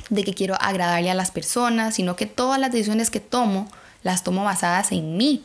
de 0.09 0.23
que 0.23 0.33
quiero 0.33 0.55
agradarle 0.59 1.11
a 1.11 1.15
las 1.15 1.31
personas, 1.31 1.95
sino 1.95 2.15
que 2.15 2.25
todas 2.25 2.59
las 2.59 2.71
decisiones 2.71 3.09
que 3.09 3.19
tomo 3.19 3.69
las 4.03 4.23
tomo 4.23 4.43
basadas 4.43 4.91
en 4.91 5.17
mí. 5.17 5.43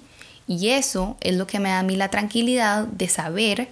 Y 0.49 0.71
eso 0.71 1.17
es 1.21 1.37
lo 1.37 1.47
que 1.47 1.61
me 1.61 1.69
da 1.69 1.81
a 1.81 1.83
mí 1.83 1.95
la 1.95 2.09
tranquilidad 2.09 2.85
de 2.87 3.09
saber 3.09 3.69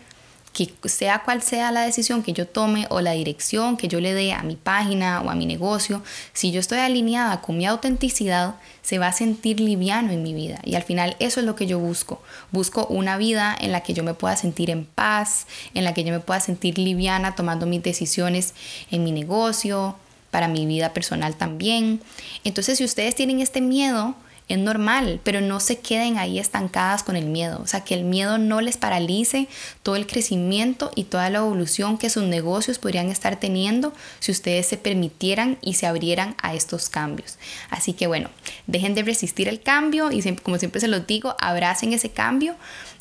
que 0.53 0.89
sea 0.89 1.23
cual 1.23 1.43
sea 1.43 1.71
la 1.71 1.83
decisión 1.83 2.23
que 2.23 2.33
yo 2.33 2.47
tome 2.47 2.87
o 2.89 3.03
la 3.03 3.13
dirección 3.13 3.77
que 3.77 3.89
yo 3.89 4.01
le 4.01 4.15
dé 4.15 4.33
a 4.33 4.43
mi 4.43 4.57
página 4.57 5.21
o 5.21 5.29
a 5.29 5.35
mi 5.35 5.45
negocio, 5.45 6.03
si 6.33 6.51
yo 6.51 6.61
estoy 6.61 6.79
alineada 6.79 7.43
con 7.43 7.59
mi 7.59 7.67
autenticidad, 7.67 8.55
se 8.81 8.99
va 8.99 9.09
a 9.09 9.13
sentir 9.13 9.61
liviano 9.61 10.13
en 10.13 10.23
mi 10.23 10.33
vida. 10.33 10.61
Y 10.65 10.75
al 10.75 10.83
final 10.83 11.15
eso 11.19 11.41
es 11.41 11.47
lo 11.47 11.57
que 11.57 11.67
yo 11.67 11.79
busco. 11.79 12.23
Busco 12.53 12.87
una 12.87 13.19
vida 13.19 13.55
en 13.61 13.71
la 13.71 13.83
que 13.83 13.93
yo 13.93 14.03
me 14.03 14.15
pueda 14.15 14.37
sentir 14.37 14.71
en 14.71 14.87
paz, 14.87 15.47
en 15.75 15.85
la 15.85 15.93
que 15.93 16.05
yo 16.05 16.13
me 16.13 16.21
pueda 16.21 16.41
sentir 16.41 16.79
liviana 16.79 17.35
tomando 17.35 17.67
mis 17.67 17.83
decisiones 17.83 18.55
en 18.91 19.05
mi 19.05 19.13
negocio, 19.13 19.97
para 20.31 20.49
mi 20.49 20.65
vida 20.65 20.95
personal 20.95 21.37
también. 21.37 22.01
Entonces, 22.45 22.79
si 22.79 22.85
ustedes 22.85 23.15
tienen 23.15 23.41
este 23.41 23.61
miedo, 23.61 24.15
es 24.49 24.59
normal, 24.59 25.21
pero 25.25 25.41
no 25.41 25.59
se 25.59 25.79
queden 25.79 26.19
ahí 26.19 26.39
estancadas 26.39 27.03
con 27.03 27.17
el 27.17 27.27
miedo. 27.27 27.61
O 27.63 27.67
sea, 27.67 27.83
que 27.83 27.95
el 27.95 28.05
miedo 28.05 28.39
no 28.39 28.61
les 28.61 28.77
paralice 28.77 29.49
todo 29.83 29.97
el 29.97 30.07
crecimiento 30.07 30.93
y 30.95 31.05
toda 31.05 31.31
la 31.31 31.39
evolución 31.39 31.99
que 31.99 32.11
sus 32.11 32.23
negocios 32.23 32.79
podrían 32.79 33.09
estar 33.09 33.41
teniendo 33.41 33.93
si 34.21 34.31
ustedes 34.31 34.67
se 34.67 34.77
permitieran 34.77 35.59
y 35.63 35.75
se 35.75 35.87
abrieran 35.87 36.37
a 36.41 36.55
estos 36.55 36.89
cambios. 36.89 37.39
Así 37.71 37.93
que 37.93 38.07
bueno, 38.07 38.31
dejen 38.69 38.95
de 38.95 39.03
resistir 39.03 39.49
el 39.49 39.61
cambio 39.61 40.13
y 40.13 40.23
como 40.37 40.59
siempre 40.59 40.81
se 40.81 40.89
los 40.89 41.07
digo, 41.07 41.35
abracen 41.41 41.93
ese 41.93 42.11
cambio 42.11 42.55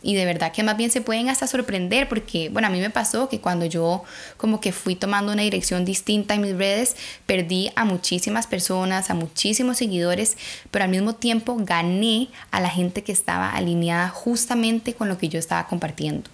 y 0.05 0.13
de 0.13 0.25
verdad 0.25 0.51
que 0.51 0.61
más 0.61 0.77
bien 0.77 0.91
se 0.91 1.01
pueden 1.01 1.29
hasta 1.29 1.47
sorprender 1.47 2.07
porque, 2.07 2.49
bueno, 2.49 2.67
a 2.67 2.71
mí 2.71 2.79
me 2.79 2.91
pasó 2.91 3.27
que 3.27 3.39
cuando 3.39 3.65
yo 3.65 4.03
como 4.37 4.61
que 4.61 4.71
fui 4.71 4.95
tomando 4.95 5.31
una 5.31 5.41
dirección 5.41 5.83
distinta 5.83 6.35
en 6.35 6.41
mis 6.41 6.55
redes, 6.55 6.95
perdí 7.25 7.71
a 7.75 7.85
muchísimas 7.85 8.45
personas, 8.45 9.09
a 9.09 9.15
muchísimos 9.15 9.77
seguidores, 9.77 10.37
pero 10.69 10.85
al 10.85 10.91
mismo 10.91 11.15
tiempo 11.15 11.34
gané 11.57 12.29
a 12.51 12.59
la 12.59 12.69
gente 12.69 13.03
que 13.03 13.11
estaba 13.11 13.51
alineada 13.51 14.09
justamente 14.09 14.93
con 14.93 15.09
lo 15.09 15.17
que 15.17 15.29
yo 15.29 15.39
estaba 15.39 15.67
compartiendo 15.67 16.29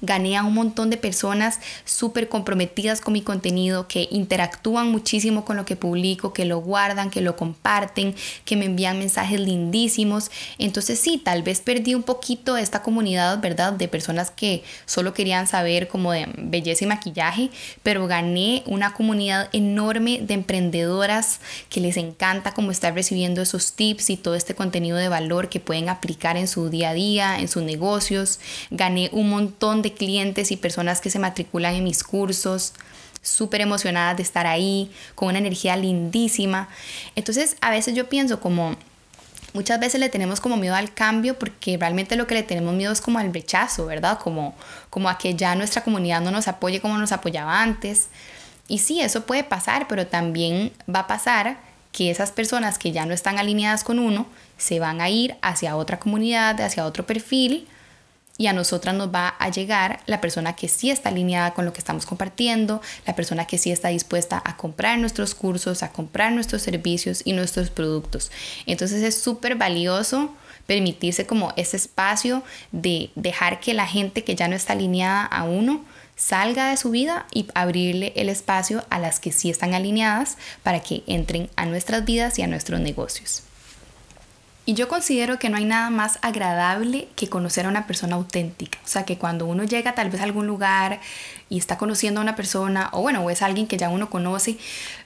gané 0.00 0.36
a 0.36 0.44
un 0.44 0.54
montón 0.54 0.90
de 0.90 0.96
personas 0.96 1.60
súper 1.84 2.28
comprometidas 2.28 3.00
con 3.00 3.12
mi 3.12 3.22
contenido, 3.22 3.88
que 3.88 4.08
interactúan 4.10 4.90
muchísimo 4.90 5.44
con 5.44 5.56
lo 5.56 5.64
que 5.64 5.76
publico, 5.76 6.32
que 6.32 6.44
lo 6.44 6.58
guardan, 6.60 7.10
que 7.10 7.20
lo 7.20 7.36
comparten, 7.36 8.14
que 8.44 8.56
me 8.56 8.66
envían 8.66 8.98
mensajes 8.98 9.40
lindísimos. 9.40 10.30
Entonces 10.58 10.98
sí, 10.98 11.18
tal 11.18 11.42
vez 11.42 11.60
perdí 11.60 11.94
un 11.94 12.02
poquito 12.02 12.56
esta 12.56 12.82
comunidad, 12.82 13.40
¿verdad? 13.40 13.72
De 13.72 13.88
personas 13.88 14.30
que 14.30 14.62
solo 14.84 15.14
querían 15.14 15.46
saber 15.46 15.88
como 15.88 16.12
de 16.12 16.28
belleza 16.36 16.84
y 16.84 16.88
maquillaje, 16.88 17.50
pero 17.82 18.06
gané 18.06 18.62
una 18.66 18.92
comunidad 18.94 19.48
enorme 19.52 20.20
de 20.20 20.34
emprendedoras 20.34 21.40
que 21.68 21.80
les 21.80 21.96
encanta 21.96 22.52
como 22.52 22.70
estar 22.70 22.94
recibiendo 22.94 23.42
esos 23.42 23.72
tips 23.72 24.10
y 24.10 24.16
todo 24.16 24.34
este 24.34 24.54
contenido 24.54 24.96
de 24.96 25.08
valor 25.08 25.48
que 25.48 25.60
pueden 25.60 25.88
aplicar 25.88 26.36
en 26.36 26.48
su 26.48 26.68
día 26.70 26.90
a 26.90 26.94
día, 26.94 27.38
en 27.38 27.48
sus 27.48 27.62
negocios. 27.62 28.40
Gané 28.70 29.10
un 29.12 29.30
montón 29.30 29.82
de 29.82 29.85
clientes 29.92 30.50
y 30.50 30.56
personas 30.56 31.00
que 31.00 31.10
se 31.10 31.18
matriculan 31.18 31.74
en 31.74 31.84
mis 31.84 32.02
cursos, 32.02 32.72
súper 33.22 33.60
emocionadas 33.60 34.16
de 34.16 34.22
estar 34.22 34.46
ahí, 34.46 34.90
con 35.14 35.28
una 35.28 35.38
energía 35.38 35.76
lindísima. 35.76 36.68
Entonces 37.14 37.56
a 37.60 37.70
veces 37.70 37.94
yo 37.94 38.08
pienso 38.08 38.40
como... 38.40 38.76
Muchas 39.52 39.80
veces 39.80 40.00
le 40.00 40.10
tenemos 40.10 40.40
como 40.40 40.58
miedo 40.58 40.74
al 40.74 40.92
cambio 40.92 41.38
porque 41.38 41.78
realmente 41.78 42.14
lo 42.16 42.26
que 42.26 42.34
le 42.34 42.42
tenemos 42.42 42.74
miedo 42.74 42.92
es 42.92 43.00
como 43.00 43.18
al 43.18 43.32
rechazo, 43.32 43.86
¿verdad? 43.86 44.18
Como, 44.18 44.54
como 44.90 45.08
a 45.08 45.16
que 45.16 45.34
ya 45.34 45.54
nuestra 45.54 45.82
comunidad 45.82 46.20
no 46.20 46.30
nos 46.30 46.46
apoye 46.46 46.82
como 46.82 46.98
nos 46.98 47.12
apoyaba 47.12 47.62
antes. 47.62 48.08
Y 48.68 48.78
sí, 48.78 49.00
eso 49.00 49.24
puede 49.24 49.44
pasar, 49.44 49.88
pero 49.88 50.06
también 50.06 50.72
va 50.94 51.00
a 51.00 51.06
pasar 51.06 51.58
que 51.90 52.10
esas 52.10 52.32
personas 52.32 52.78
que 52.78 52.92
ya 52.92 53.06
no 53.06 53.14
están 53.14 53.38
alineadas 53.38 53.82
con 53.82 53.98
uno 53.98 54.26
se 54.58 54.78
van 54.78 55.00
a 55.00 55.08
ir 55.08 55.36
hacia 55.40 55.76
otra 55.76 55.98
comunidad, 55.98 56.60
hacia 56.60 56.84
otro 56.84 57.06
perfil, 57.06 57.66
y 58.38 58.46
a 58.48 58.52
nosotras 58.52 58.94
nos 58.94 59.12
va 59.14 59.28
a 59.28 59.50
llegar 59.50 60.00
la 60.06 60.20
persona 60.20 60.54
que 60.54 60.68
sí 60.68 60.90
está 60.90 61.08
alineada 61.08 61.54
con 61.54 61.64
lo 61.64 61.72
que 61.72 61.78
estamos 61.78 62.06
compartiendo, 62.06 62.82
la 63.06 63.16
persona 63.16 63.46
que 63.46 63.58
sí 63.58 63.70
está 63.70 63.88
dispuesta 63.88 64.42
a 64.44 64.56
comprar 64.56 64.98
nuestros 64.98 65.34
cursos, 65.34 65.82
a 65.82 65.92
comprar 65.92 66.32
nuestros 66.32 66.62
servicios 66.62 67.22
y 67.24 67.32
nuestros 67.32 67.70
productos. 67.70 68.30
Entonces 68.66 69.02
es 69.02 69.20
súper 69.20 69.56
valioso 69.56 70.34
permitirse 70.66 71.26
como 71.26 71.52
ese 71.56 71.76
espacio 71.76 72.42
de 72.72 73.10
dejar 73.14 73.60
que 73.60 73.72
la 73.72 73.86
gente 73.86 74.24
que 74.24 74.34
ya 74.34 74.48
no 74.48 74.56
está 74.56 74.72
alineada 74.72 75.24
a 75.24 75.44
uno 75.44 75.84
salga 76.16 76.70
de 76.70 76.76
su 76.76 76.90
vida 76.90 77.26
y 77.32 77.46
abrirle 77.54 78.12
el 78.16 78.28
espacio 78.28 78.84
a 78.90 78.98
las 78.98 79.20
que 79.20 79.32
sí 79.32 79.50
están 79.50 79.74
alineadas 79.74 80.36
para 80.62 80.80
que 80.80 81.04
entren 81.06 81.50
a 81.56 81.66
nuestras 81.66 82.04
vidas 82.04 82.38
y 82.38 82.42
a 82.42 82.46
nuestros 82.46 82.80
negocios. 82.80 83.45
Y 84.68 84.74
yo 84.74 84.88
considero 84.88 85.38
que 85.38 85.48
no 85.48 85.56
hay 85.56 85.64
nada 85.64 85.90
más 85.90 86.18
agradable 86.22 87.06
que 87.14 87.28
conocer 87.28 87.66
a 87.66 87.68
una 87.68 87.86
persona 87.86 88.16
auténtica. 88.16 88.78
O 88.84 88.88
sea, 88.88 89.04
que 89.04 89.16
cuando 89.16 89.46
uno 89.46 89.62
llega 89.62 89.94
tal 89.94 90.10
vez 90.10 90.20
a 90.20 90.24
algún 90.24 90.48
lugar 90.48 91.00
y 91.48 91.58
está 91.58 91.78
conociendo 91.78 92.20
a 92.20 92.24
una 92.24 92.34
persona, 92.34 92.90
o 92.92 93.02
bueno, 93.02 93.20
o 93.22 93.30
es 93.30 93.40
alguien 93.40 93.68
que 93.68 93.76
ya 93.76 93.88
uno 93.88 94.10
conoce, 94.10 94.58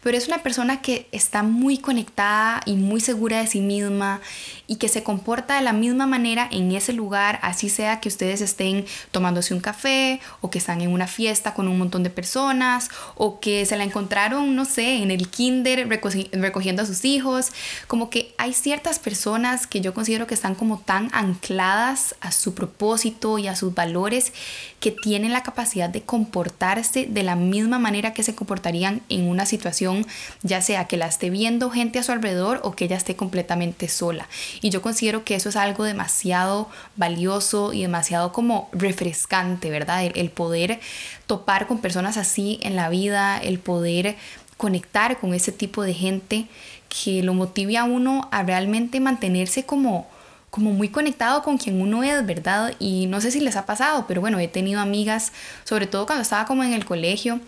pero 0.03 0.17
es 0.17 0.27
una 0.27 0.39
persona 0.39 0.81
que 0.81 1.07
está 1.13 1.43
muy 1.43 1.77
conectada 1.77 2.63
y 2.65 2.75
muy 2.77 3.01
segura 3.01 3.41
de 3.41 3.47
sí 3.47 3.61
misma 3.61 4.21
y 4.67 4.77
que 4.77 4.89
se 4.89 5.03
comporta 5.03 5.57
de 5.57 5.63
la 5.63 5.75
misma 5.75 6.07
manera 6.07 6.49
en 6.51 6.73
ese 6.73 6.95
lugar, 6.95 7.39
así 7.43 7.69
sea 7.69 8.01
que 8.01 8.09
ustedes 8.09 8.41
estén 8.41 8.87
tomándose 9.11 9.53
un 9.53 9.61
café 9.61 10.21
o 10.41 10.51
que 10.51 10.59
están 10.59 10.81
en 10.81 10.91
una 10.91 11.07
fiesta 11.07 11.53
con 11.53 11.69
un 11.69 11.79
montón 11.79 12.03
de 12.03 12.11
personas 12.11 12.89
o 13.17 13.39
que 13.41 13.67
se 13.67 13.77
la 13.77 13.85
encontraron, 13.85 14.57
no 14.57 14.65
sé, 14.65 15.03
en 15.03 15.11
el 15.11 15.29
kinder 15.29 15.89
recogiendo 15.89 16.83
a 16.83 16.87
sus 16.87 17.05
hijos, 17.05 17.53
como 17.87 18.09
que 18.09 18.35
hay 18.39 18.55
ciertas 18.55 18.99
personas 18.99 19.67
que 19.67 19.83
yo 19.83 19.93
considero 19.93 20.27
que 20.27 20.35
están 20.35 20.55
como 20.55 20.79
tan 20.79 21.11
ancladas 21.13 22.15
a 22.23 22.33
su 22.33 22.55
propósito 22.55 23.39
y 23.39 23.47
a 23.47 23.57
sus 23.57 23.75
valores 23.75 24.33
que 24.79 24.91
tienen 24.91 25.33
la 25.33 25.43
capacidad 25.43 25.91
de 25.91 26.01
comportarse 26.01 26.30
comportarse 26.31 27.07
de 27.07 27.25
la 27.25 27.35
misma 27.35 27.81
manera 27.81 28.15
que 28.15 28.23
se 28.23 28.37
comportarían 28.37 29.03
en 29.09 29.29
una 29.29 29.47
situación, 29.47 30.07
ya 30.43 30.63
sea 30.63 30.87
que 30.87 30.97
la 30.97 31.07
esté 31.07 31.29
viendo 31.29 31.71
gente 31.71 31.99
a 31.99 32.05
su 32.05 32.13
alrededor 32.13 32.61
o 32.63 32.71
que 32.71 32.85
ella 32.85 32.97
esté 32.97 33.17
completamente 33.17 33.89
sola. 33.89 34.29
Y 34.61 34.71
yo 34.71 34.81
considero 34.81 35.25
que 35.25 35.35
eso 35.35 35.49
es 35.49 35.57
algo 35.57 35.83
demasiado 35.83 36.69
valioso 36.95 37.73
y 37.73 37.83
demasiado 37.83 38.31
como 38.33 38.69
refrescante, 38.73 39.71
¿verdad? 39.71 40.05
El, 40.05 40.13
el 40.15 40.31
poder 40.31 40.79
topar 41.27 41.67
con 41.67 41.79
personas 41.81 42.17
así 42.17 42.61
en 42.63 42.77
la 42.77 42.89
vida, 42.91 43.37
el 43.39 43.59
poder 43.59 44.17
conectar 44.57 45.19
con 45.19 45.35
ese 45.35 45.51
tipo 45.51 45.83
de 45.83 45.95
gente 45.95 46.47
que 46.89 47.25
lo 47.25 47.35
motive 47.35 47.77
a 47.77 47.83
uno 47.83 48.29
a 48.31 48.45
realmente 48.45 49.01
mantenerse 49.01 49.65
como 49.65 50.07
como 50.51 50.73
muy 50.73 50.89
conectado 50.89 51.43
con 51.43 51.59
quien 51.59 51.81
uno 51.81 52.03
es, 52.03 52.27
¿verdad? 52.27 52.75
Y 52.79 53.07
no 53.07 53.21
sé 53.21 53.31
si 53.31 53.41
les 53.41 53.57
ha 53.57 53.67
pasado, 53.67 54.07
pero 54.07 54.21
bueno, 54.21 54.39
he 54.39 54.49
tenido 54.49 54.81
amigas, 54.81 55.33
sobre 55.65 55.87
todo 55.87 56.07
cuando 56.07 56.23
estaba 56.23 56.45
como 56.45 56.65
en 56.65 56.73
el 56.73 56.85
colegio, 56.85 57.41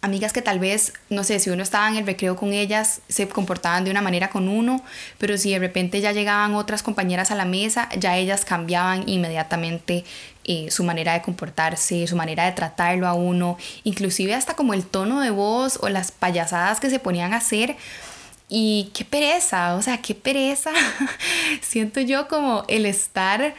amigas 0.00 0.32
que 0.32 0.42
tal 0.42 0.58
vez, 0.58 0.92
no 1.08 1.24
sé, 1.24 1.38
si 1.38 1.50
uno 1.50 1.62
estaba 1.62 1.88
en 1.88 1.96
el 1.96 2.06
recreo 2.06 2.36
con 2.36 2.52
ellas, 2.52 3.00
se 3.08 3.28
comportaban 3.28 3.84
de 3.84 3.90
una 3.90 4.02
manera 4.02 4.30
con 4.30 4.48
uno, 4.48 4.82
pero 5.18 5.38
si 5.38 5.52
de 5.52 5.58
repente 5.58 6.00
ya 6.00 6.12
llegaban 6.12 6.54
otras 6.54 6.82
compañeras 6.82 7.30
a 7.30 7.34
la 7.34 7.44
mesa, 7.44 7.88
ya 7.98 8.16
ellas 8.16 8.44
cambiaban 8.44 9.08
inmediatamente 9.08 10.04
eh, 10.44 10.70
su 10.70 10.84
manera 10.84 11.14
de 11.14 11.22
comportarse, 11.22 12.06
su 12.06 12.16
manera 12.16 12.44
de 12.44 12.52
tratarlo 12.52 13.06
a 13.06 13.14
uno, 13.14 13.56
inclusive 13.82 14.34
hasta 14.34 14.54
como 14.54 14.74
el 14.74 14.84
tono 14.84 15.20
de 15.20 15.30
voz 15.30 15.78
o 15.80 15.88
las 15.88 16.12
payasadas 16.12 16.80
que 16.80 16.90
se 16.90 16.98
ponían 16.98 17.32
a 17.32 17.38
hacer 17.38 17.76
y 18.48 18.90
qué 18.94 19.04
pereza, 19.04 19.74
o 19.74 19.82
sea, 19.82 19.98
qué 20.02 20.14
pereza. 20.14 20.70
Siento 21.62 22.00
yo 22.00 22.28
como 22.28 22.64
el 22.68 22.86
estar, 22.86 23.54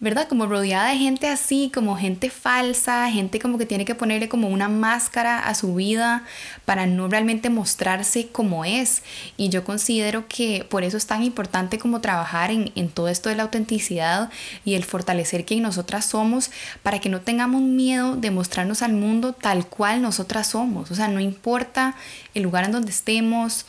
¿verdad? 0.00 0.26
Como 0.28 0.46
rodeada 0.46 0.88
de 0.88 0.96
gente 0.96 1.28
así, 1.28 1.70
como 1.74 1.94
gente 1.94 2.30
falsa, 2.30 3.10
gente 3.10 3.38
como 3.38 3.58
que 3.58 3.66
tiene 3.66 3.84
que 3.84 3.94
ponerle 3.94 4.30
como 4.30 4.48
una 4.48 4.70
máscara 4.70 5.38
a 5.38 5.54
su 5.54 5.74
vida 5.74 6.24
para 6.64 6.86
no 6.86 7.06
realmente 7.06 7.50
mostrarse 7.50 8.28
como 8.28 8.64
es. 8.64 9.02
Y 9.36 9.50
yo 9.50 9.62
considero 9.62 10.26
que 10.26 10.66
por 10.70 10.84
eso 10.84 10.96
es 10.96 11.06
tan 11.06 11.22
importante 11.22 11.78
como 11.78 12.00
trabajar 12.00 12.50
en, 12.50 12.88
todo 12.88 13.08
esto 13.08 13.28
de 13.28 13.36
la 13.36 13.42
autenticidad 13.42 14.30
y 14.64 14.74
el 14.74 14.84
fortalecer 14.84 15.44
quien 15.44 15.62
nosotras 15.62 16.06
somos 16.06 16.50
para 16.82 16.98
que 16.98 17.10
no 17.10 17.20
tengamos 17.20 17.60
miedo 17.60 18.16
de 18.16 18.30
mostrarnos 18.30 18.80
al 18.80 18.94
mundo 18.94 19.34
tal 19.34 19.66
cual 19.66 20.00
nosotras 20.00 20.46
somos. 20.46 20.90
O 20.90 20.94
sea, 20.94 21.08
no 21.08 21.20
importa 21.20 21.94
el 22.32 22.42
lugar 22.42 22.64
en 22.64 22.72
donde 22.72 22.90
estemos, 22.90 23.66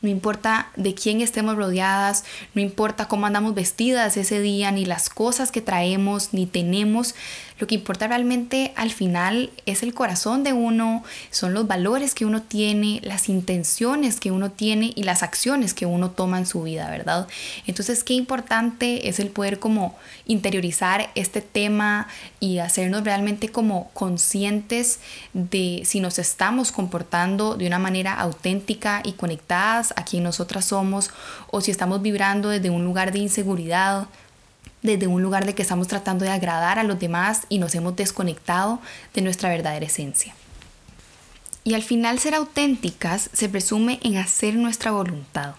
no 0.00 0.08
importa 0.08 0.70
de 0.76 0.94
quién 0.94 1.20
estemos 1.20 1.56
rodeadas, 1.56 2.24
no 2.54 2.62
importa 2.62 3.08
cómo 3.08 3.26
andamos 3.26 3.54
vestidas 3.54 4.16
ese 4.16 4.40
día, 4.40 4.70
ni 4.70 4.84
las 4.84 5.10
cosas 5.10 5.50
que 5.50 5.60
traemos, 5.60 6.32
ni 6.32 6.46
tenemos, 6.46 7.14
Lo 7.58 7.66
que 7.66 7.74
importa 7.74 8.06
realmente 8.06 8.72
al 8.76 8.90
final 8.90 9.50
es 9.66 9.82
el 9.82 9.94
corazón 9.94 10.44
de 10.44 10.52
uno, 10.52 11.02
son 11.30 11.54
los 11.54 11.66
valores 11.66 12.14
que 12.14 12.24
uno 12.24 12.42
tiene, 12.42 13.00
las 13.02 13.28
intenciones 13.28 14.20
que 14.20 14.30
uno 14.30 14.50
tiene 14.50 14.92
y 14.94 15.02
las 15.02 15.22
acciones 15.22 15.74
que 15.74 15.86
uno 15.86 16.10
toma 16.10 16.38
en 16.38 16.46
su 16.46 16.62
vida, 16.62 16.88
¿verdad? 16.88 17.26
Entonces, 17.66 18.04
qué 18.04 18.14
importante 18.14 19.08
es 19.08 19.18
el 19.18 19.30
poder 19.30 19.58
como 19.58 19.96
interiorizar 20.26 21.10
este 21.14 21.40
tema 21.40 22.06
y 22.38 22.58
hacernos 22.58 23.04
realmente 23.04 23.48
como 23.48 23.90
conscientes 23.92 25.00
de 25.32 25.82
si 25.84 26.00
nos 26.00 26.18
estamos 26.18 26.70
comportando 26.70 27.56
de 27.56 27.66
una 27.66 27.78
manera 27.78 28.14
auténtica 28.14 29.02
y 29.04 29.12
conectadas 29.12 29.92
a 29.96 30.04
quien 30.04 30.22
nosotras 30.22 30.66
somos 30.66 31.10
o 31.50 31.60
si 31.60 31.70
estamos 31.70 32.02
vibrando 32.02 32.50
desde 32.50 32.70
un 32.70 32.84
lugar 32.84 33.12
de 33.12 33.18
inseguridad 33.18 34.06
desde 34.82 35.06
un 35.06 35.22
lugar 35.22 35.46
de 35.46 35.54
que 35.54 35.62
estamos 35.62 35.88
tratando 35.88 36.24
de 36.24 36.30
agradar 36.30 36.78
a 36.78 36.84
los 36.84 36.98
demás 36.98 37.42
y 37.48 37.58
nos 37.58 37.74
hemos 37.74 37.96
desconectado 37.96 38.80
de 39.14 39.22
nuestra 39.22 39.48
verdadera 39.48 39.86
esencia. 39.86 40.34
Y 41.64 41.74
al 41.74 41.82
final 41.82 42.18
ser 42.18 42.34
auténticas 42.34 43.30
se 43.32 43.48
presume 43.48 44.00
en 44.02 44.16
hacer 44.16 44.54
nuestra 44.54 44.90
voluntad 44.90 45.54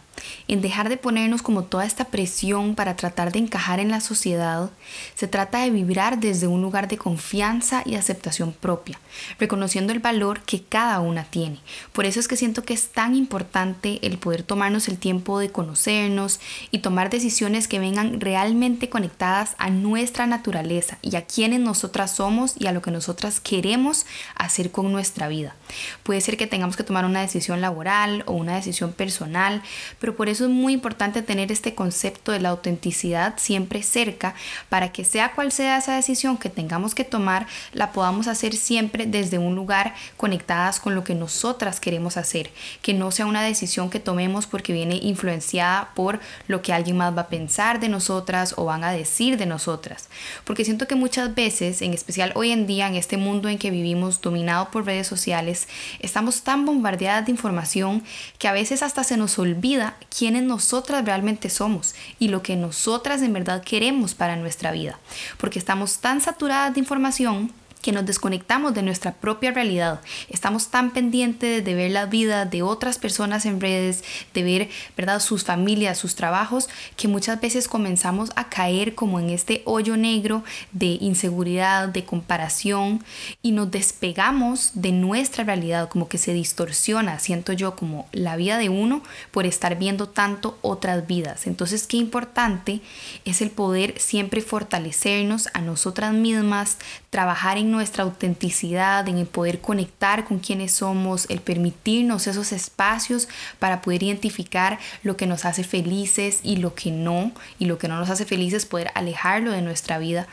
en 0.48 0.62
dejar 0.62 0.90
de 0.90 0.98
ponernos 0.98 1.42
como 1.42 1.64
toda 1.64 1.86
esta 1.86 2.06
presión 2.06 2.76
para 2.76 2.96
tratar 2.96 3.32
de 3.32 3.40
encajar 3.40 3.80
en 3.80 3.92
la 3.92 4.02
sociedad, 4.02 4.70
se 5.16 5.28
trata 5.28 5.64
de 5.64 5.72
vibrar 5.72 6.20
desde 6.20 6.48
un 6.48 6.62
lugar 6.62 6.88
de 6.88 6.98
confianza 6.98 7.84
y 7.86 7.96
aceptación 7.96 8.54
propia, 8.54 9.00
reconociendo 9.40 9.94
el 9.94 10.00
valor 10.00 10.42
que 10.42 10.64
cada 10.64 11.00
una 11.00 11.24
tiene. 11.24 11.60
Por 11.94 12.06
eso 12.06 12.20
es 12.20 12.28
que 12.28 12.36
siento 12.36 12.64
que 12.64 12.74
es 12.74 12.90
tan 12.90 13.16
importante 13.16 14.00
el 14.02 14.18
poder 14.18 14.44
tomarnos 14.44 14.88
el 14.88 14.98
tiempo 14.98 15.40
de 15.40 15.52
conocernos 15.52 16.40
y 16.72 16.80
tomar 16.80 17.10
decisiones 17.10 17.68
que 17.68 17.80
vengan 17.80 18.20
realmente 18.22 18.90
conectadas 18.90 19.56
a 19.58 19.70
nuestra 19.70 20.26
naturaleza 20.28 20.98
y 21.02 21.16
a 21.16 21.26
quienes 21.26 21.60
nosotras 21.60 22.16
somos 22.16 22.56
y 22.58 22.68
a 22.68 22.72
lo 22.72 22.82
que 22.82 22.92
nosotras 22.92 23.40
queremos 23.40 24.06
hacer 24.36 24.72
con 24.72 24.92
nuestra 24.92 25.28
vida. 25.28 25.56
Puede 26.04 26.22
ser 26.22 26.38
que 26.38 26.48
tengamos 26.48 26.76
que 26.76 26.84
tomar 26.84 27.06
una 27.06 27.22
decisión 27.22 27.62
laboral 27.62 28.24
o 28.26 28.34
una 28.34 28.56
decisión 28.56 28.94
personal, 28.94 29.62
pero 30.00 30.09
por 30.16 30.30
eso 30.30 30.46
es 30.46 30.50
muy 30.50 30.74
importante 30.74 31.22
tener 31.22 31.52
este 31.52 31.76
concepto 31.76 32.32
de 32.32 32.40
la 32.40 32.50
autenticidad 32.50 33.36
siempre 33.38 33.84
cerca 33.84 34.36
para 34.70 34.92
que 34.92 35.04
sea 35.04 35.34
cual 35.34 35.52
sea 35.52 35.78
esa 35.78 35.96
decisión 35.96 36.38
que 36.38 36.50
tengamos 36.50 36.96
que 36.96 37.04
tomar, 37.04 37.48
la 37.74 37.92
podamos 37.92 38.28
hacer 38.28 38.56
siempre 38.56 39.06
desde 39.06 39.38
un 39.38 39.56
lugar 39.56 39.96
conectadas 40.18 40.80
con 40.80 40.96
lo 40.96 41.04
que 41.04 41.16
nosotras 41.16 41.80
queremos 41.80 42.18
hacer, 42.18 42.52
que 42.82 42.94
no 42.94 43.12
sea 43.12 43.26
una 43.26 43.44
decisión 43.44 43.90
que 43.90 44.00
tomemos 44.00 44.48
porque 44.48 44.74
viene 44.74 44.96
influenciada 44.96 45.92
por 45.96 46.20
lo 46.48 46.62
que 46.62 46.74
alguien 46.74 46.98
más 46.98 47.16
va 47.16 47.24
a 47.24 47.28
pensar 47.28 47.80
de 47.80 47.90
nosotras 47.90 48.54
o 48.58 48.66
van 48.66 48.84
a 48.84 48.92
decir 48.92 49.38
de 49.38 49.46
nosotras. 49.46 50.10
Porque 50.44 50.66
siento 50.66 50.88
que 50.88 50.96
muchas 50.96 51.34
veces, 51.36 51.82
en 51.82 51.94
especial 51.94 52.32
hoy 52.36 52.52
en 52.52 52.68
día, 52.68 52.88
en 52.88 52.96
este 52.96 53.18
mundo 53.18 53.50
en 53.50 53.58
que 53.58 53.72
vivimos 53.72 54.22
dominado 54.22 54.72
por 54.72 54.86
redes 54.86 55.08
sociales, 55.08 55.68
estamos 56.00 56.44
tan 56.44 56.66
bombardeadas 56.66 57.26
de 57.26 57.32
información 57.32 58.04
que 58.38 58.48
a 58.48 58.54
veces 58.54 58.84
hasta 58.84 59.04
se 59.04 59.18
nos 59.18 59.40
olvida 59.40 59.89
quiénes 60.16 60.44
nosotras 60.44 61.06
realmente 61.06 61.50
somos 61.50 61.96
y 62.20 62.28
lo 62.28 62.42
que 62.44 62.56
nosotras 62.56 63.22
en 63.22 63.34
verdad 63.34 63.64
queremos 63.64 64.14
para 64.16 64.36
nuestra 64.36 64.72
vida. 64.72 65.00
Porque 65.38 65.60
estamos 65.60 66.00
tan 66.00 66.22
saturadas 66.22 66.74
de 66.74 66.80
información 66.80 67.52
que 67.82 67.92
nos 67.92 68.06
desconectamos 68.06 68.74
de 68.74 68.84
nuestra 68.84 69.14
propia 69.14 69.52
realidad. 69.52 70.02
Estamos 70.30 70.70
tan 70.70 70.92
pendientes 70.92 71.64
de 71.64 71.74
ver 71.74 71.92
la 71.92 72.06
vida 72.06 72.46
de 72.46 72.62
otras 72.62 72.98
personas 72.98 73.46
en 73.46 73.62
redes, 73.62 74.04
de 74.34 74.44
ver, 74.44 74.70
¿verdad?, 74.98 75.20
sus 75.20 75.44
familias, 75.44 75.98
sus 75.98 76.16
trabajos, 76.16 76.70
que 76.96 77.08
muchas 77.08 77.40
veces 77.40 77.68
comenzamos 77.68 78.32
a 78.36 78.50
caer 78.50 78.96
como 78.96 79.20
en 79.20 79.30
este 79.30 79.62
hoyo 79.66 79.98
negro 79.98 80.44
de 80.72 80.98
inseguridad, 81.00 81.90
de 81.90 82.06
comparación 82.06 83.04
y 83.42 83.52
nos 83.52 83.72
despegamos 83.72 84.72
de 84.74 84.92
nuestra 84.92 85.44
realidad, 85.44 85.90
como 85.90 86.08
que 86.10 86.18
se 86.18 86.34
distorsiona, 86.34 87.20
siento 87.20 87.54
yo, 87.54 87.76
como 87.76 88.08
la 88.12 88.36
vida 88.36 88.58
de 88.58 88.70
uno 88.70 89.02
por 89.32 89.46
estar 89.46 89.78
viendo 89.78 90.10
tanto 90.10 90.58
otras 90.62 91.08
vidas. 91.08 91.48
Entonces, 91.48 91.88
qué 91.88 91.98
importante 91.98 92.82
es 93.26 93.42
el 93.42 93.52
poder 93.52 94.00
siempre 94.00 94.42
fortalecernos 94.42 95.50
a 95.54 95.62
nosotras 95.62 96.14
mismas, 96.14 96.78
trabajar 97.10 97.58
en 97.58 97.69
nuestra 97.72 98.04
autenticidad, 98.04 99.08
en 99.08 99.18
el 99.18 99.26
poder 99.26 99.62
conectar 99.62 100.26
con 100.26 100.40
quienes 100.40 100.74
somos, 100.74 101.30
el 101.30 101.40
permitirnos 101.42 102.28
esos 102.28 102.52
espacios 102.52 103.28
para 103.60 103.82
poder 103.82 104.04
identificar 104.04 104.80
lo 105.04 105.18
que 105.18 105.28
nos 105.28 105.46
hace 105.46 105.64
felices 105.64 106.40
y 106.44 106.58
lo 106.58 106.76
que 106.76 106.92
no, 106.92 107.32
y 107.58 107.66
lo 107.66 107.78
que 107.78 107.88
no 107.88 107.98
nos 107.98 108.10
hace 108.10 108.26
felices, 108.26 108.66
poder 108.66 108.92
alejarlo 108.96 109.52
de 109.52 109.62
nuestra 109.62 109.98
vida. 110.00 110.28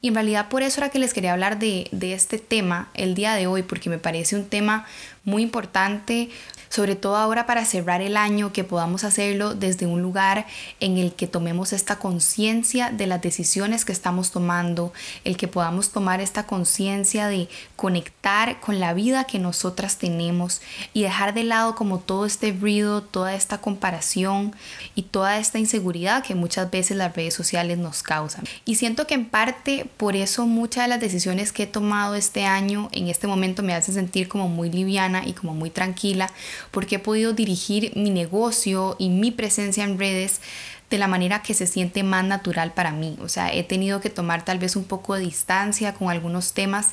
Y 0.00 0.08
en 0.08 0.14
realidad 0.14 0.48
por 0.48 0.62
eso 0.62 0.80
era 0.80 0.90
que 0.90 1.00
les 1.00 1.12
quería 1.12 1.32
hablar 1.32 1.58
de, 1.58 1.88
de 1.90 2.12
este 2.12 2.38
tema 2.38 2.88
el 2.94 3.14
día 3.14 3.34
de 3.34 3.46
hoy, 3.46 3.62
porque 3.62 3.90
me 3.90 3.98
parece 3.98 4.36
un 4.36 4.44
tema 4.44 4.86
muy 5.28 5.42
importante, 5.42 6.30
sobre 6.68 6.96
todo 6.96 7.16
ahora 7.16 7.46
para 7.46 7.64
cerrar 7.64 8.02
el 8.02 8.16
año, 8.16 8.52
que 8.52 8.64
podamos 8.64 9.04
hacerlo 9.04 9.54
desde 9.54 9.86
un 9.86 10.02
lugar 10.02 10.46
en 10.80 10.98
el 10.98 11.12
que 11.12 11.26
tomemos 11.26 11.72
esta 11.72 11.98
conciencia 11.98 12.90
de 12.90 13.06
las 13.06 13.22
decisiones 13.22 13.84
que 13.84 13.92
estamos 13.92 14.30
tomando, 14.30 14.92
el 15.24 15.36
que 15.36 15.48
podamos 15.48 15.90
tomar 15.90 16.20
esta 16.20 16.46
conciencia 16.46 17.28
de 17.28 17.48
conectar 17.76 18.60
con 18.60 18.80
la 18.80 18.94
vida 18.94 19.24
que 19.24 19.38
nosotras 19.38 19.98
tenemos 19.98 20.60
y 20.92 21.02
dejar 21.02 21.34
de 21.34 21.44
lado 21.44 21.74
como 21.74 21.98
todo 21.98 22.26
este 22.26 22.52
ruido, 22.52 23.02
toda 23.02 23.34
esta 23.34 23.58
comparación 23.58 24.54
y 24.94 25.02
toda 25.02 25.38
esta 25.38 25.58
inseguridad 25.58 26.22
que 26.22 26.34
muchas 26.34 26.70
veces 26.70 26.96
las 26.96 27.14
redes 27.14 27.34
sociales 27.34 27.78
nos 27.78 28.02
causan. 28.02 28.44
Y 28.64 28.74
siento 28.74 29.06
que 29.06 29.14
en 29.14 29.26
parte 29.26 29.86
por 29.96 30.16
eso 30.16 30.46
muchas 30.46 30.84
de 30.84 30.88
las 30.88 31.00
decisiones 31.00 31.52
que 31.52 31.64
he 31.64 31.66
tomado 31.66 32.14
este 32.14 32.44
año 32.44 32.88
en 32.92 33.08
este 33.08 33.26
momento 33.26 33.62
me 33.62 33.74
hacen 33.74 33.94
sentir 33.94 34.28
como 34.28 34.48
muy 34.48 34.70
liviana 34.70 35.17
y 35.26 35.32
como 35.32 35.54
muy 35.54 35.70
tranquila 35.70 36.30
porque 36.70 36.96
he 36.96 36.98
podido 36.98 37.32
dirigir 37.32 37.92
mi 37.96 38.10
negocio 38.10 38.96
y 38.98 39.08
mi 39.10 39.30
presencia 39.30 39.84
en 39.84 39.98
redes 39.98 40.40
de 40.90 40.98
la 40.98 41.06
manera 41.06 41.42
que 41.42 41.54
se 41.54 41.66
siente 41.66 42.02
más 42.02 42.24
natural 42.24 42.72
para 42.72 42.92
mí. 42.92 43.18
O 43.20 43.28
sea, 43.28 43.52
he 43.52 43.62
tenido 43.62 44.00
que 44.00 44.08
tomar 44.08 44.44
tal 44.44 44.58
vez 44.58 44.74
un 44.74 44.84
poco 44.84 45.14
de 45.14 45.20
distancia 45.20 45.92
con 45.94 46.10
algunos 46.10 46.52
temas 46.54 46.90